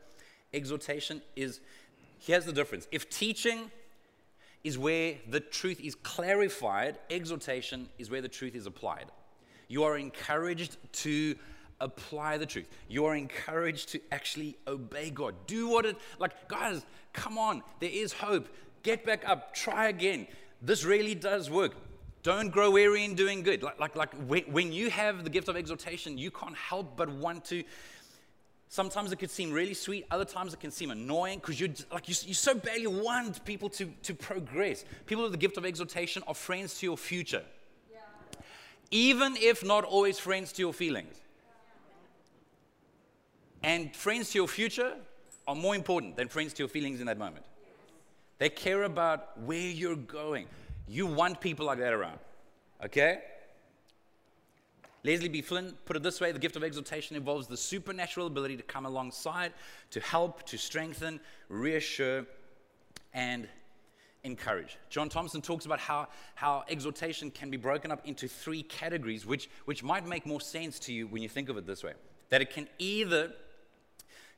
[0.52, 1.60] exhortation, is
[2.18, 2.88] here's the difference.
[2.90, 3.70] If teaching
[4.64, 9.06] is where the truth is clarified, exhortation is where the truth is applied.
[9.68, 11.34] You are encouraged to
[11.80, 12.68] apply the truth.
[12.88, 15.34] You are encouraged to actually obey God.
[15.46, 18.48] Do what it, like, guys, come on, there is hope.
[18.82, 20.26] Get back up, try again.
[20.60, 21.72] This really does work.
[22.22, 23.64] Don't grow weary in doing good.
[23.64, 24.14] Like, like, like
[24.46, 27.64] when you have the gift of exhortation, you can't help but want to
[28.72, 32.08] Sometimes it could seem really sweet, other times it can seem annoying because you're like
[32.08, 34.86] you, you so badly want people to, to progress.
[35.04, 37.42] People with the gift of exhortation are friends to your future.
[37.92, 37.98] Yeah.
[38.90, 41.14] Even if not always friends to your feelings.
[43.62, 44.94] And friends to your future
[45.46, 47.44] are more important than friends to your feelings in that moment.
[48.38, 50.46] They care about where you're going.
[50.88, 52.20] You want people like that around.
[52.82, 53.20] Okay?
[55.04, 55.42] Leslie B.
[55.42, 58.86] Flynn put it this way the gift of exhortation involves the supernatural ability to come
[58.86, 59.52] alongside,
[59.90, 62.24] to help, to strengthen, reassure,
[63.12, 63.48] and
[64.24, 64.78] encourage.
[64.88, 69.50] John Thompson talks about how, how exhortation can be broken up into three categories, which,
[69.64, 71.94] which might make more sense to you when you think of it this way.
[72.30, 73.32] That it can either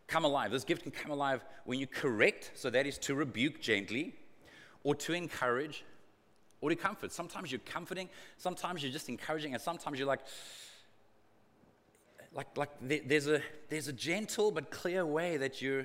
[0.06, 3.60] come alive, this gift can come alive when you correct, so that is to rebuke
[3.60, 4.14] gently,
[4.82, 5.84] or to encourage,
[6.64, 7.12] or to comfort.
[7.12, 10.20] Sometimes you're comforting, sometimes you're just encouraging, and sometimes you're like,
[12.32, 15.84] like, like there's, a, there's a gentle but clear way that you're.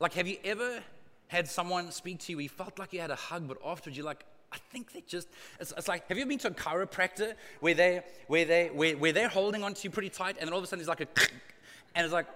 [0.00, 0.82] Like, have you ever
[1.26, 4.06] had someone speak to you, you felt like you had a hug, but afterwards you're
[4.06, 5.28] like, I think they just,
[5.60, 9.12] it's, it's, like, have you been to a chiropractor where, they, where, they, where, where
[9.12, 11.08] they're holding onto you pretty tight and then all of a sudden it's like a,
[11.94, 12.26] and it's like,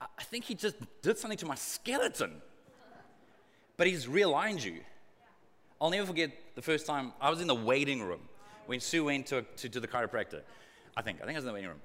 [0.00, 2.32] I think he just did something to my skeleton.
[3.76, 4.80] But he's realigned you.
[5.80, 8.20] I'll never forget the first time I was in the waiting room
[8.66, 10.42] when Sue went to, to, to the chiropractor.
[10.96, 11.18] I think.
[11.22, 11.80] I think I was in the waiting room.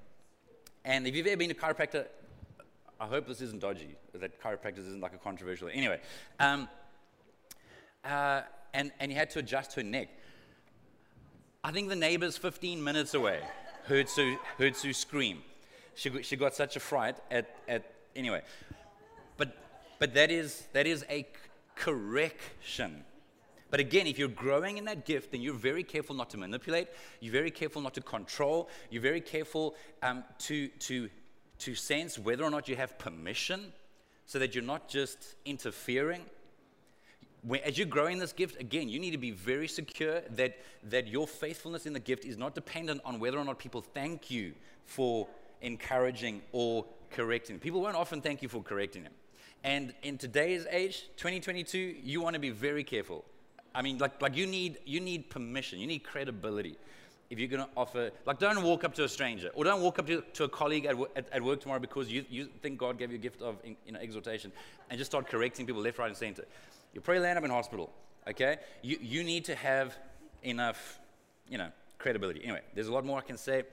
[0.84, 2.06] And if you've ever been to a chiropractor,
[3.00, 5.68] I hope this isn't dodgy, that chiropractors isn't like a controversial.
[5.72, 6.00] Anyway,
[6.38, 6.68] um,
[8.04, 10.08] uh, and, and he had to adjust her neck.
[11.64, 13.40] I think the neighbors 15 minutes away
[13.84, 15.42] heard Sue, heard Sue scream.
[15.94, 18.42] She, she got such a fright at, at anyway.
[19.36, 19.56] But,
[19.98, 21.26] but that, is, that is a
[21.74, 23.04] correction.
[23.76, 26.88] But again, if you're growing in that gift, then you're very careful not to manipulate.
[27.20, 28.70] You're very careful not to control.
[28.88, 31.10] You're very careful um, to, to,
[31.58, 33.74] to sense whether or not you have permission
[34.24, 36.22] so that you're not just interfering.
[37.42, 41.06] When, as you're growing this gift, again, you need to be very secure that, that
[41.06, 44.54] your faithfulness in the gift is not dependent on whether or not people thank you
[44.86, 45.28] for
[45.60, 47.58] encouraging or correcting.
[47.58, 49.12] People won't often thank you for correcting them.
[49.62, 53.22] And in today's age, 2022, you want to be very careful
[53.76, 56.76] I mean, like, like you, need, you need permission, you need credibility.
[57.28, 59.98] If you're going to offer, like, don't walk up to a stranger or don't walk
[59.98, 62.98] up to, to a colleague at, at, at, work tomorrow because you, you think God
[62.98, 64.50] gave you a gift of you know, exhortation
[64.88, 66.44] and just start correcting people left, right, and center.
[66.94, 67.92] You'll probably land up in hospital,
[68.26, 68.56] okay?
[68.80, 69.98] You, you need to have
[70.42, 70.98] enough,
[71.48, 72.42] you know, credibility.
[72.44, 73.64] Anyway, there's a lot more I can say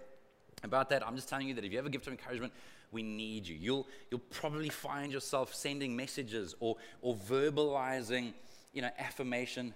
[0.64, 1.08] about that.
[1.08, 2.52] I'm just telling you that if you have a gift of encouragement,
[2.92, 3.56] we need you.
[3.56, 8.34] You'll, you'll probably find yourself sending messages or, or verbalizing,
[8.74, 9.74] you know, affirmation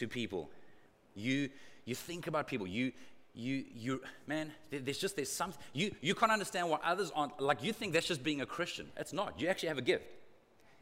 [0.00, 0.50] to people.
[1.14, 1.48] You,
[1.84, 2.66] you think about people.
[2.66, 2.92] You,
[3.34, 7.62] you, you, man, there's just, there's something, you, you can't understand what others aren't, like
[7.62, 8.88] you think that's just being a Christian.
[8.96, 9.40] It's not.
[9.40, 10.04] You actually have a gift.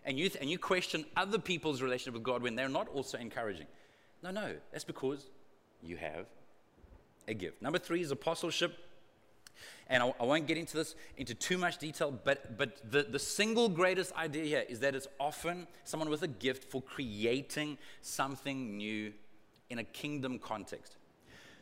[0.05, 3.67] And you, and you question other people's relationship with God when they're not also encouraging.
[4.23, 5.27] No, no, that's because
[5.83, 6.27] you have
[7.27, 7.61] a gift.
[7.61, 8.77] Number three is apostleship.
[9.89, 13.19] And I, I, won't get into this into too much detail, but, but the, the
[13.19, 18.77] single greatest idea here is that it's often someone with a gift for creating something
[18.77, 19.13] new
[19.71, 20.97] in a kingdom context.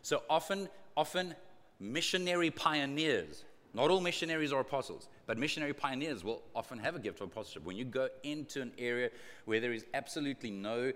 [0.02, 1.34] So often, often
[1.80, 7.20] missionary pioneers, not all missionaries are apostles, but missionary pioneers will often have a gift
[7.20, 7.64] of apostleship.
[7.64, 9.10] When you go into an area
[9.44, 10.92] where there is absolutely no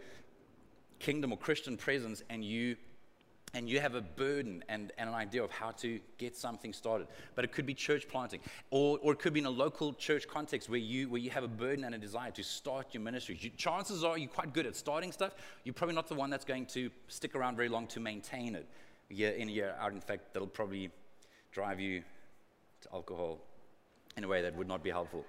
[0.99, 2.77] kingdom or Christian presence and you
[3.55, 7.09] and you have a burden and, and an idea of how to get something started.
[7.35, 10.29] But it could be church planting, or, or it could be in a local church
[10.29, 13.37] context where you, where you have a burden and a desire to start your ministry.
[13.41, 15.35] You, chances are you're quite good at starting stuff.
[15.65, 18.67] You're probably not the one that's going to stick around very long to maintain it
[19.09, 19.93] year in, year out.
[19.93, 20.91] In fact, that'll probably
[21.53, 22.03] drive you
[22.83, 23.41] to alcohol
[24.17, 25.25] in a way that would not be helpful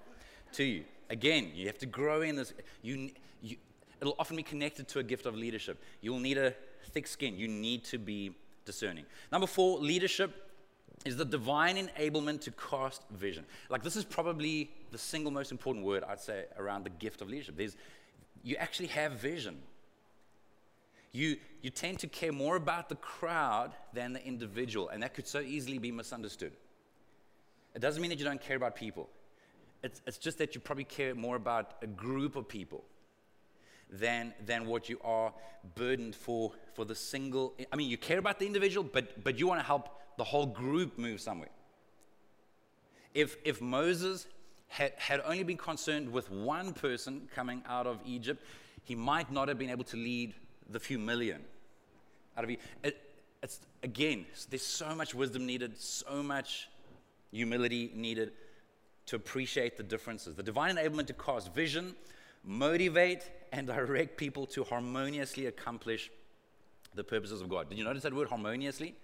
[0.54, 0.84] to you.
[1.10, 2.54] Again, you have to grow in this.
[2.82, 3.10] You,
[3.42, 3.58] you,
[4.00, 5.82] it'll often be connected to a gift of leadership.
[6.02, 6.54] You'll need a
[6.86, 7.38] thick skin.
[7.38, 9.06] You need to be discerning.
[9.32, 10.50] Number four, leadership
[11.06, 13.46] is the divine enablement to cast vision.
[13.70, 17.30] Like, this is probably the single most important word I'd say around the gift of
[17.30, 17.58] leadership.
[17.58, 17.76] There's,
[18.44, 19.58] you actually have vision.
[21.12, 25.28] You, you tend to care more about the crowd than the individual, and that could
[25.28, 26.54] so easily be misunderstood.
[27.74, 29.10] It doesn't mean that you don't care about people,
[29.84, 32.84] it's, it's just that you probably care more about a group of people
[33.92, 35.34] than, than what you are
[35.76, 37.54] burdened for for the single.
[37.72, 40.46] I mean, you care about the individual, but, but you want to help the whole
[40.46, 41.50] group move somewhere.
[43.14, 44.28] If, if Moses
[44.68, 48.44] had, had only been concerned with one person coming out of Egypt,
[48.84, 50.34] he might not have been able to lead
[50.70, 51.42] the few million
[52.38, 52.66] out of Egypt.
[52.84, 53.08] It, uh,
[53.44, 56.70] it's, again, there's so much wisdom needed, so much
[57.32, 58.32] humility needed
[59.08, 60.36] to appreciate the differences.
[60.36, 61.96] The divine enablement to cast vision,
[62.46, 66.10] motivate, and direct people to harmoniously accomplish
[66.96, 67.70] the purposes of God.
[67.70, 68.96] Did you notice that word harmoniously?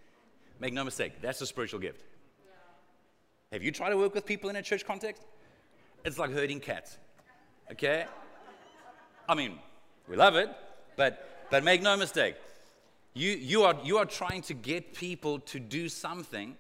[0.60, 2.02] Make no mistake, that's a spiritual gift.
[2.40, 2.54] Yeah.
[3.54, 5.24] Have you tried to work with people in a church context?
[6.04, 6.98] It's like herding cats.
[7.72, 8.06] Okay?
[9.30, 9.60] I mean,
[10.08, 10.50] we love it,
[10.96, 12.36] but, but make no mistake.
[13.14, 16.56] You, you, are, you are trying to get people to do something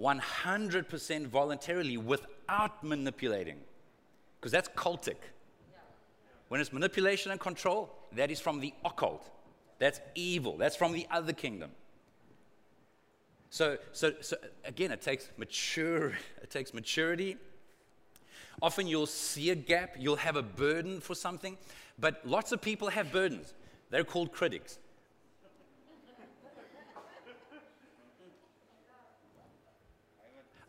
[0.00, 3.58] 100% voluntarily without manipulating,
[4.40, 5.16] because that's cultic.
[6.54, 9.28] When it's manipulation and control, that is from the occult.
[9.80, 10.56] That's evil.
[10.56, 11.72] That's from the other kingdom.
[13.50, 16.12] So, so, so again, it takes mature,
[16.44, 17.38] it takes maturity.
[18.62, 21.58] Often you'll see a gap, you'll have a burden for something,
[21.98, 23.52] but lots of people have burdens.
[23.90, 24.78] They're called critics.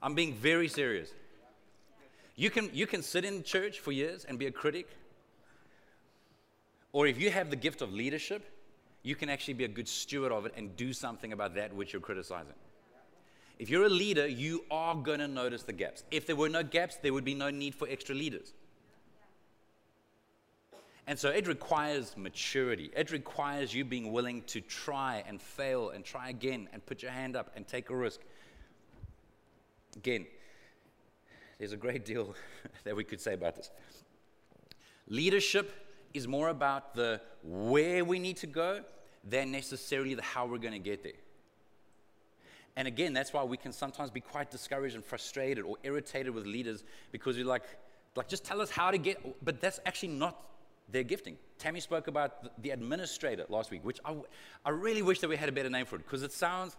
[0.01, 1.11] I'm being very serious.
[2.35, 4.87] You can, you can sit in church for years and be a critic.
[6.95, 8.49] Or if you have the gift of leadership,
[9.03, 11.91] you can actually be a good steward of it and do something about that which
[11.91, 12.53] you're criticizing.
[13.59, 16.05] If you're a leader, you are going to notice the gaps.
[16.09, 18.53] If there were no gaps, there would be no need for extra leaders.
[21.05, 22.91] And so it requires maturity.
[22.95, 27.11] It requires you being willing to try and fail and try again and put your
[27.11, 28.21] hand up and take a risk
[29.97, 30.25] Again,
[31.57, 32.35] there's a great deal
[32.85, 33.69] that we could say about this.
[35.09, 35.84] Leadership
[36.15, 38.81] is more about the where we need to go
[39.23, 41.13] than necessarily the how we're going to get there.
[42.75, 46.45] And again, that's why we can sometimes be quite discouraged and frustrated or irritated with
[46.45, 47.63] leaders because you're like,
[48.15, 50.41] like just tell us how to get, but that's actually not
[50.89, 51.37] their gifting.
[51.57, 54.15] Tammy spoke about the administrator last week, which I,
[54.65, 56.75] I really wish that we had a better name for it because it sounds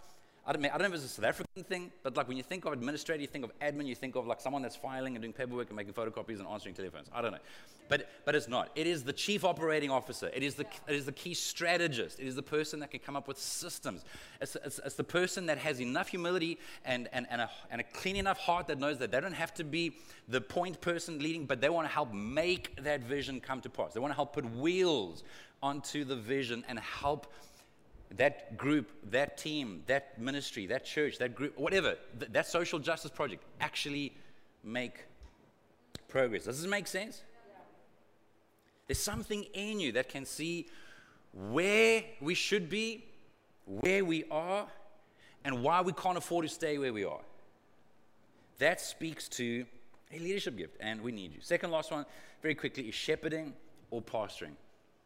[0.48, 2.42] I don't, I don't know if it's a South African thing, but like when you
[2.44, 5.22] think of administrator, you think of admin, you think of like someone that's filing and
[5.22, 7.08] doing paperwork and making photocopies and answering telephones.
[7.12, 7.38] I don't know.
[7.88, 8.70] But, but it's not.
[8.76, 10.30] It is the chief operating officer.
[10.32, 12.20] It is, the, it is the key strategist.
[12.20, 14.04] It is the person that can come up with systems.
[14.40, 17.84] It's, it's, it's the person that has enough humility and, and, and, a, and a
[17.84, 19.96] clean enough heart that knows that they don't have to be
[20.28, 23.94] the point person leading, but they want to help make that vision come to pass.
[23.94, 25.24] They want to help put wheels
[25.60, 27.26] onto the vision and help
[28.12, 33.10] that group, that team, that ministry, that church, that group, whatever, th- that social justice
[33.10, 34.14] project actually
[34.62, 35.04] make
[36.08, 36.44] progress.
[36.44, 37.22] Does this make sense?
[38.86, 40.68] There's something in you that can see
[41.32, 43.04] where we should be,
[43.64, 44.66] where we are,
[45.44, 47.20] and why we can't afford to stay where we are.
[48.58, 49.66] That speaks to
[50.12, 51.40] a leadership gift, and we need you.
[51.40, 52.06] Second last one,
[52.42, 53.52] very quickly, is shepherding
[53.90, 54.52] or pastoring.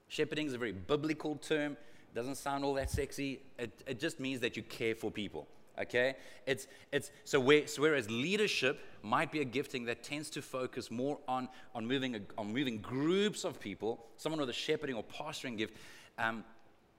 [0.09, 1.76] Shepherding is a very biblical term
[2.14, 3.42] doesn't sound all that sexy.
[3.58, 5.46] It, it just means that you care for people.
[5.80, 6.14] Okay?
[6.46, 10.90] It's, it's, so, where, so whereas leadership might be a gifting that tends to focus
[10.90, 15.04] more on, on, moving, a, on moving groups of people, someone with a shepherding or
[15.04, 15.74] pastoring gift,
[16.18, 16.44] um,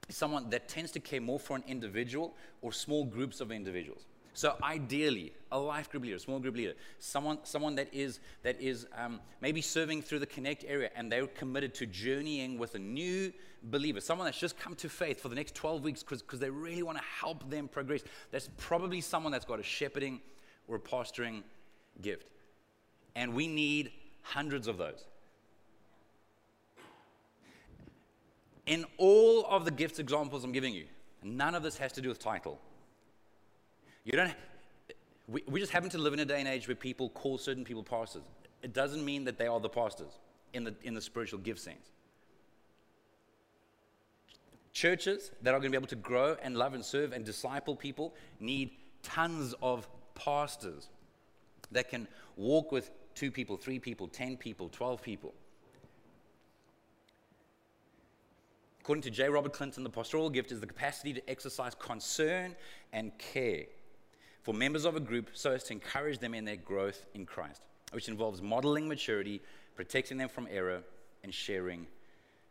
[0.08, 4.06] someone that tends to care more for an individual or small groups of individuals.
[4.34, 8.60] So ideally, a life group leader, a small group leader, someone, someone that is, that
[8.60, 12.78] is um, maybe serving through the Connect area and they're committed to journeying with a
[12.78, 13.32] new
[13.64, 16.82] believer, someone that's just come to faith for the next 12 weeks because they really
[16.82, 18.02] want to help them progress.
[18.30, 20.20] That's probably someone that's got a shepherding
[20.66, 21.42] or a pastoring
[22.00, 22.28] gift.
[23.14, 25.04] And we need hundreds of those.
[28.64, 30.86] In all of the gifts examples I'm giving you,
[31.22, 32.58] none of this has to do with title.
[34.04, 34.32] You don't,
[35.28, 37.64] we, we just happen to live in a day and age where people call certain
[37.64, 38.22] people pastors.
[38.62, 40.12] It doesn't mean that they are the pastors
[40.52, 41.90] in the, in the spiritual gift sense.
[44.72, 47.76] Churches that are going to be able to grow and love and serve and disciple
[47.76, 48.70] people need
[49.02, 50.88] tons of pastors
[51.70, 55.34] that can walk with two people, three people, 10 people, 12 people.
[58.80, 59.28] According to J.
[59.28, 62.56] Robert Clinton, the pastoral gift is the capacity to exercise concern
[62.92, 63.66] and care
[64.42, 67.62] for members of a group so as to encourage them in their growth in Christ,
[67.92, 69.40] which involves modeling maturity,
[69.76, 70.82] protecting them from error,
[71.22, 71.86] and sharing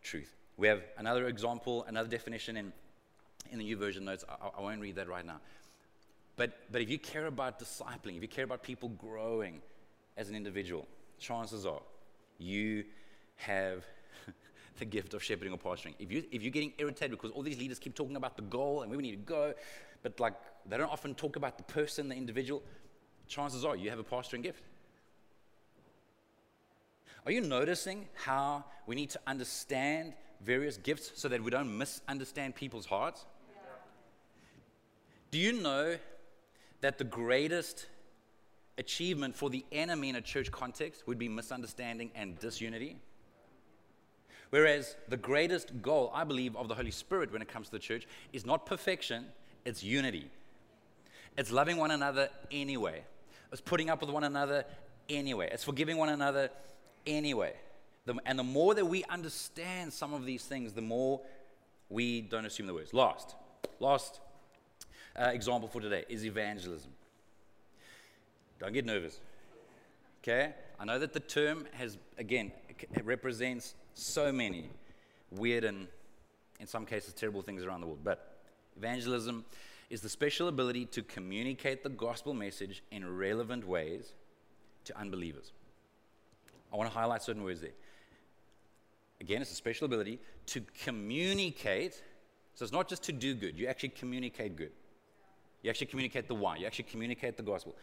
[0.01, 0.33] truth.
[0.57, 2.73] We have another example, another definition in,
[3.51, 4.23] in the YouVersion notes.
[4.29, 5.39] I, I won't read that right now.
[6.37, 9.61] But, but if you care about discipling, if you care about people growing
[10.17, 10.87] as an individual,
[11.19, 11.81] chances are
[12.37, 12.85] you
[13.35, 13.85] have
[14.79, 15.93] the gift of shepherding or pastoring.
[15.99, 18.81] If, you, if you're getting irritated because all these leaders keep talking about the goal
[18.81, 19.53] and where we need to go,
[20.03, 20.33] but like
[20.67, 22.61] they don't often talk about the person, the individual,
[23.27, 24.63] chances are you have a pastoring gift.
[27.25, 32.55] Are you noticing how we need to understand various gifts so that we don't misunderstand
[32.55, 33.25] people's hearts?
[35.29, 35.97] Do you know
[36.81, 37.87] that the greatest
[38.77, 42.97] achievement for the enemy in a church context would be misunderstanding and disunity?
[44.49, 47.79] Whereas the greatest goal, I believe, of the Holy Spirit when it comes to the
[47.79, 49.27] church is not perfection,
[49.63, 50.29] it's unity.
[51.37, 53.03] It's loving one another anyway.
[53.51, 54.65] It's putting up with one another
[55.09, 55.49] anyway.
[55.51, 56.49] It's forgiving one another
[57.05, 57.53] anyway.
[58.05, 61.21] The, and the more that we understand some of these things, the more
[61.89, 62.93] we don't assume the worst.
[62.93, 63.35] Last,
[63.79, 64.19] last
[65.19, 66.91] uh, example for today is evangelism.
[68.59, 69.19] Don't get nervous.
[70.23, 70.53] Okay?
[70.79, 74.69] I know that the term has, again, it represents so many
[75.29, 75.87] weird and,
[76.59, 77.99] in some cases, terrible things around the world.
[78.03, 78.37] But
[78.77, 79.45] evangelism
[79.91, 84.13] is the special ability to communicate the gospel message in relevant ways
[84.85, 85.51] to unbelievers.
[86.71, 87.73] I want to highlight certain words there.
[89.19, 92.01] Again, it's a special ability to communicate.
[92.55, 94.71] So it's not just to do good, you actually communicate good.
[95.61, 97.75] You actually communicate the why, you actually communicate the gospel.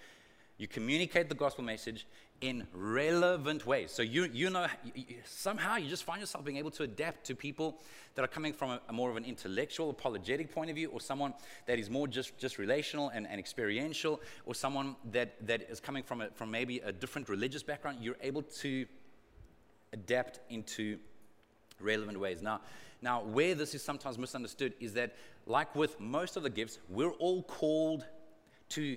[0.58, 2.04] You communicate the gospel message
[2.40, 3.92] in relevant ways.
[3.92, 4.66] So you, you know,
[5.24, 7.78] somehow you just find yourself being able to adapt to people
[8.16, 11.00] that are coming from a, a, more of an intellectual, apologetic point of view, or
[11.00, 11.32] someone
[11.66, 16.02] that is more just, just relational and, and experiential, or someone that, that is coming
[16.02, 17.98] from, a, from maybe a different religious background.
[18.00, 18.84] You're able to
[19.92, 20.98] adapt into
[21.80, 22.42] relevant ways.
[22.42, 22.60] Now,
[23.00, 25.14] now, where this is sometimes misunderstood is that,
[25.46, 28.04] like with most of the gifts, we're all called
[28.70, 28.96] to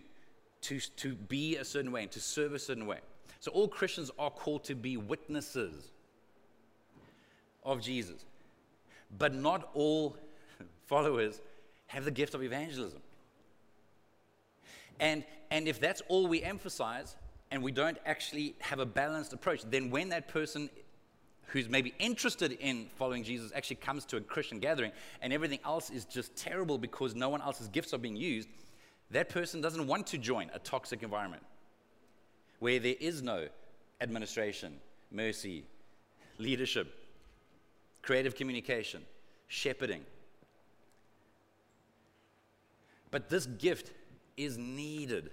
[0.62, 3.00] to, to be a certain way and to serve a certain way.
[3.40, 5.92] So all Christians are called to be witnesses
[7.64, 8.26] of Jesus.
[9.18, 10.16] But not all
[10.88, 11.42] followers
[11.88, 13.00] have the gift of evangelism.
[15.00, 17.16] And, and if that's all we emphasize
[17.50, 20.70] and we don't actually have a balanced approach, then when that person
[21.48, 24.92] who's maybe interested in following Jesus actually comes to a Christian gathering
[25.22, 28.48] and everything else is just terrible because no one else's gifts are being used,
[29.12, 31.44] that person doesn't want to join a toxic environment
[32.60, 33.48] where there is no
[34.00, 34.74] administration,
[35.12, 35.64] mercy,
[36.38, 36.94] leadership,
[38.02, 39.04] creative communication,
[39.48, 40.02] shepherding.
[43.10, 43.92] But this gift
[44.38, 45.32] is needed.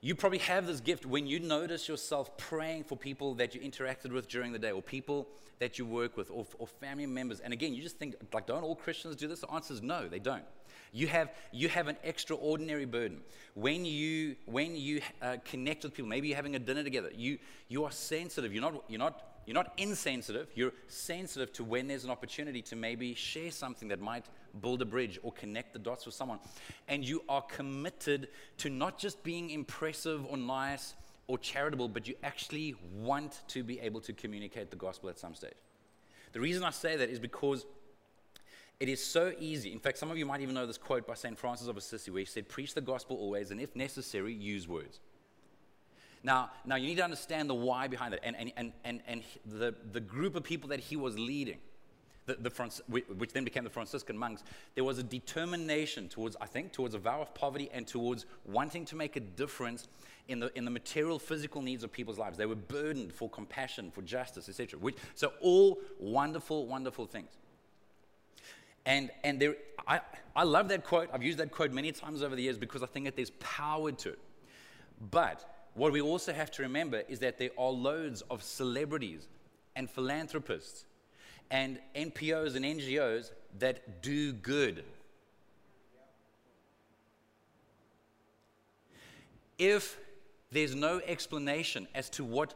[0.00, 4.12] You probably have this gift when you notice yourself praying for people that you interacted
[4.12, 5.28] with during the day or people
[5.58, 7.40] that you work with or, or family members.
[7.40, 9.40] And again, you just think, like, don't all Christians do this?
[9.40, 10.44] The answer is no, they don't.
[10.92, 13.20] You have, you have an extraordinary burden.
[13.54, 17.38] When you, when you uh, connect with people, maybe you're having a dinner together, you,
[17.66, 18.52] you are sensitive.
[18.52, 22.76] You're not, you're not you're not insensitive, you're sensitive to when there's an opportunity to
[22.76, 24.26] maybe share something that might
[24.60, 26.38] build a bridge or connect the dots with someone.
[26.86, 28.28] And you are committed
[28.58, 30.92] to not just being impressive or nice
[31.28, 35.34] or charitable, but you actually want to be able to communicate the gospel at some
[35.34, 35.54] stage.
[36.32, 37.64] The reason I say that is because
[38.80, 39.72] it is so easy.
[39.72, 41.38] In fact, some of you might even know this quote by St.
[41.38, 45.00] Francis of Assisi, where he said, Preach the gospel always, and if necessary, use words.
[46.22, 49.22] Now, now you need to understand the why behind it and, and, and, and, and
[49.46, 51.58] the, the group of people that he was leading.
[52.28, 54.44] the, the Franc- which then became the Franciscan monks,
[54.74, 58.84] there was a determination towards, I think, towards a vow of poverty and towards wanting
[58.86, 59.88] to make a difference
[60.28, 62.36] in the, in the material, physical needs of people's lives.
[62.36, 64.78] They were burdened for compassion, for justice, etc.
[65.14, 67.30] So, all wonderful, wonderful things.
[68.84, 69.56] And, and there,
[69.86, 70.00] I,
[70.36, 71.08] I love that quote.
[71.12, 73.90] I've used that quote many times over the years because I think that there's power
[73.90, 74.18] to it.
[75.10, 79.28] But what we also have to remember is that there are loads of celebrities
[79.76, 80.84] and philanthropists
[81.50, 84.84] and NPOs and NGOs that do good.
[89.58, 89.98] If
[90.50, 92.54] there's no explanation as to what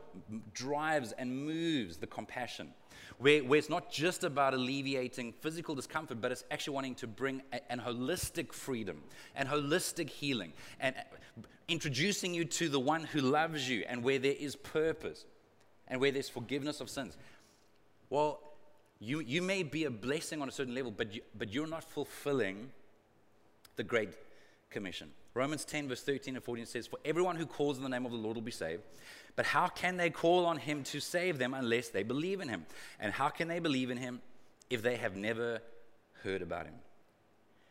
[0.55, 2.73] drives and moves the compassion,
[3.19, 7.43] where, where it's not just about alleviating physical discomfort, but it's actually wanting to bring
[7.53, 9.03] a, an holistic freedom
[9.37, 10.95] and holistic healing and
[11.69, 15.27] introducing you to the one who loves you and where there is purpose
[15.89, 17.17] and where there's forgiveness of sins.
[18.09, 18.41] Well,
[19.01, 21.85] you, you may be a blessing on a certain level, but, you, but you're not
[21.85, 22.71] fulfilling
[23.77, 24.11] the Great
[24.71, 25.11] Commission.
[25.35, 28.13] Romans 10, verse 13 and 14 says, For everyone who calls on the name of
[28.13, 28.83] the Lord will be saved.
[29.35, 32.67] But how can they call on him to save them unless they believe in him?
[33.01, 34.21] And how can they believe in him
[34.69, 35.61] if they have never
[36.23, 36.75] heard about him?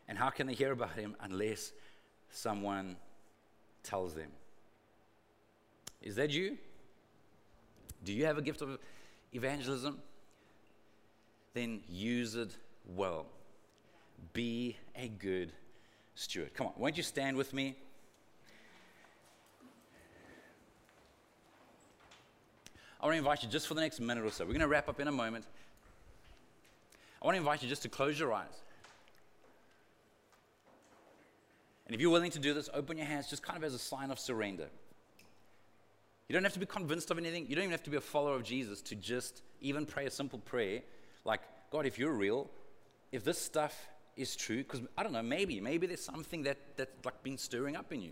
[0.07, 1.71] And how can they hear about him unless
[2.31, 2.97] someone
[3.83, 4.31] tells them?
[6.01, 6.57] Is that you?
[8.03, 8.79] Do you have a gift of
[9.33, 10.01] evangelism?
[11.53, 12.55] then use it
[12.85, 13.25] well.
[14.33, 15.51] Be a good
[16.15, 16.53] steward.
[16.53, 17.75] Come on, won't you stand with me?
[22.99, 24.43] I want to invite you just for the next minute or so.
[24.45, 25.45] We're going to wrap up in a moment.
[27.21, 28.61] I want to invite you just to close your eyes.
[31.87, 33.79] And if you're willing to do this, open your hands just kind of as a
[33.79, 34.67] sign of surrender.
[36.29, 37.47] You don't have to be convinced of anything.
[37.49, 40.11] You don't even have to be a follower of Jesus to just even pray a
[40.11, 40.81] simple prayer
[41.25, 41.41] like,
[41.71, 42.49] God, if you're real,
[43.11, 46.91] if this stuff is true, because I don't know, maybe, maybe there's something that, that's
[47.05, 48.11] like been stirring up in you.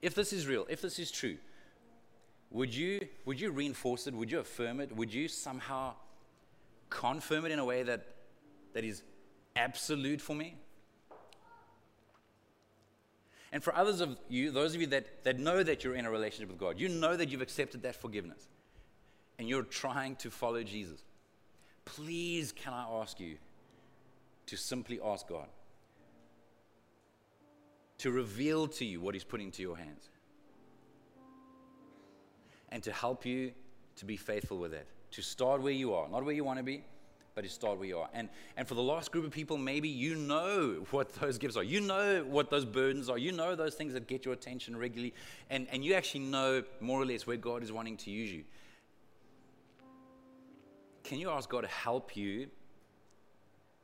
[0.00, 1.36] If this is real, if this is true,
[2.50, 4.14] would you, would you reinforce it?
[4.14, 4.94] Would you affirm it?
[4.94, 5.94] Would you somehow
[6.90, 8.06] confirm it in a way that,
[8.74, 9.02] that is
[9.56, 10.56] absolute for me?
[13.52, 16.10] And for others of you, those of you that, that know that you're in a
[16.10, 18.48] relationship with God, you know that you've accepted that forgiveness
[19.38, 21.02] and you're trying to follow Jesus
[21.84, 23.36] please can I ask you
[24.52, 25.46] to simply ask God
[27.96, 30.10] to reveal to you what He's putting into your hands
[32.68, 33.52] and to help you
[33.96, 36.62] to be faithful with it, to start where you are, not where you want to
[36.62, 36.84] be,
[37.34, 38.10] but to start where you are.
[38.12, 38.28] And,
[38.58, 41.64] and for the last group of people, maybe you know what those gifts are.
[41.64, 43.16] You know what those burdens are.
[43.16, 45.14] You know those things that get your attention regularly.
[45.48, 48.44] And, and you actually know more or less where God is wanting to use you
[51.04, 52.48] can you ask God to help you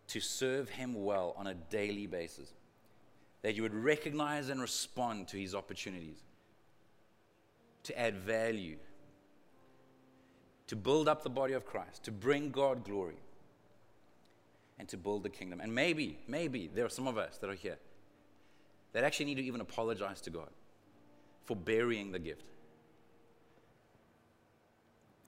[0.08, 2.52] to serve Him well on a daily basis?
[3.42, 6.18] That you would recognize and respond to His opportunities,
[7.84, 8.76] to add value,
[10.66, 13.16] to build up the body of Christ, to bring God glory,
[14.78, 15.60] and to build the kingdom.
[15.60, 17.78] And maybe, maybe there are some of us that are here
[18.92, 20.50] that actually need to even apologize to God
[21.44, 22.44] for burying the gift.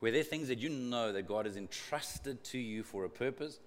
[0.00, 3.10] Where there are things that you know that God has entrusted to you for a
[3.10, 3.60] purpose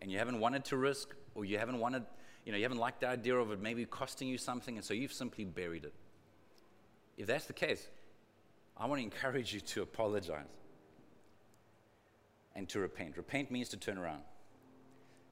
[0.00, 2.04] and you haven't wanted to risk or you haven't wanted,
[2.44, 4.94] you know, you haven't liked the idea of it maybe costing you something and so
[4.94, 5.94] you've simply buried it.
[7.16, 7.88] If that's the case,
[8.76, 10.46] I want to encourage you to apologize
[12.54, 13.16] and to repent.
[13.16, 14.22] Repent means to turn around,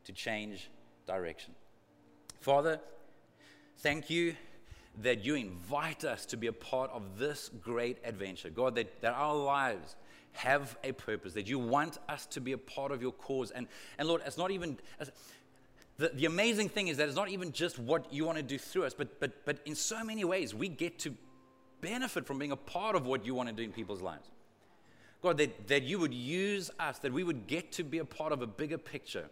[0.05, 0.69] to change
[1.07, 1.55] direction.
[2.41, 2.81] Father,
[3.79, 4.35] thank you
[5.03, 8.49] that you invite us to be a part of this great adventure.
[8.49, 9.95] God, that, that our lives
[10.37, 13.51] have a purpose, that you want us to be a part of your cause.
[13.51, 13.67] And,
[13.99, 14.79] and Lord, it's not even,
[15.99, 18.59] the, the amazing thing is that it's not even just what you want to do
[18.59, 21.15] through us, but, but, but in so many ways, we get to
[21.81, 24.31] benefit from being a part of what you want to do in people's lives.
[25.23, 28.33] God, that, that you would use us, that we would get to be a part
[28.33, 29.29] of a bigger picture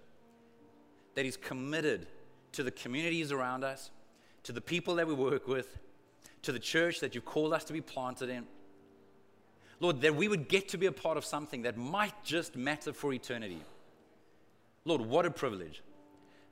[1.14, 2.06] that is committed
[2.52, 3.90] to the communities around us,
[4.44, 5.78] to the people that we work with,
[6.42, 8.46] to the church that you've called us to be planted in.
[9.84, 12.90] Lord, that we would get to be a part of something that might just matter
[12.94, 13.60] for eternity.
[14.86, 15.82] Lord, what a privilege.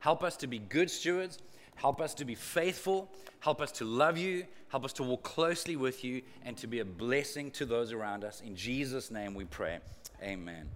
[0.00, 1.38] Help us to be good stewards.
[1.74, 3.10] Help us to be faithful.
[3.40, 4.44] Help us to love you.
[4.68, 8.22] Help us to walk closely with you and to be a blessing to those around
[8.22, 8.42] us.
[8.42, 9.78] In Jesus' name we pray.
[10.22, 10.68] Amen.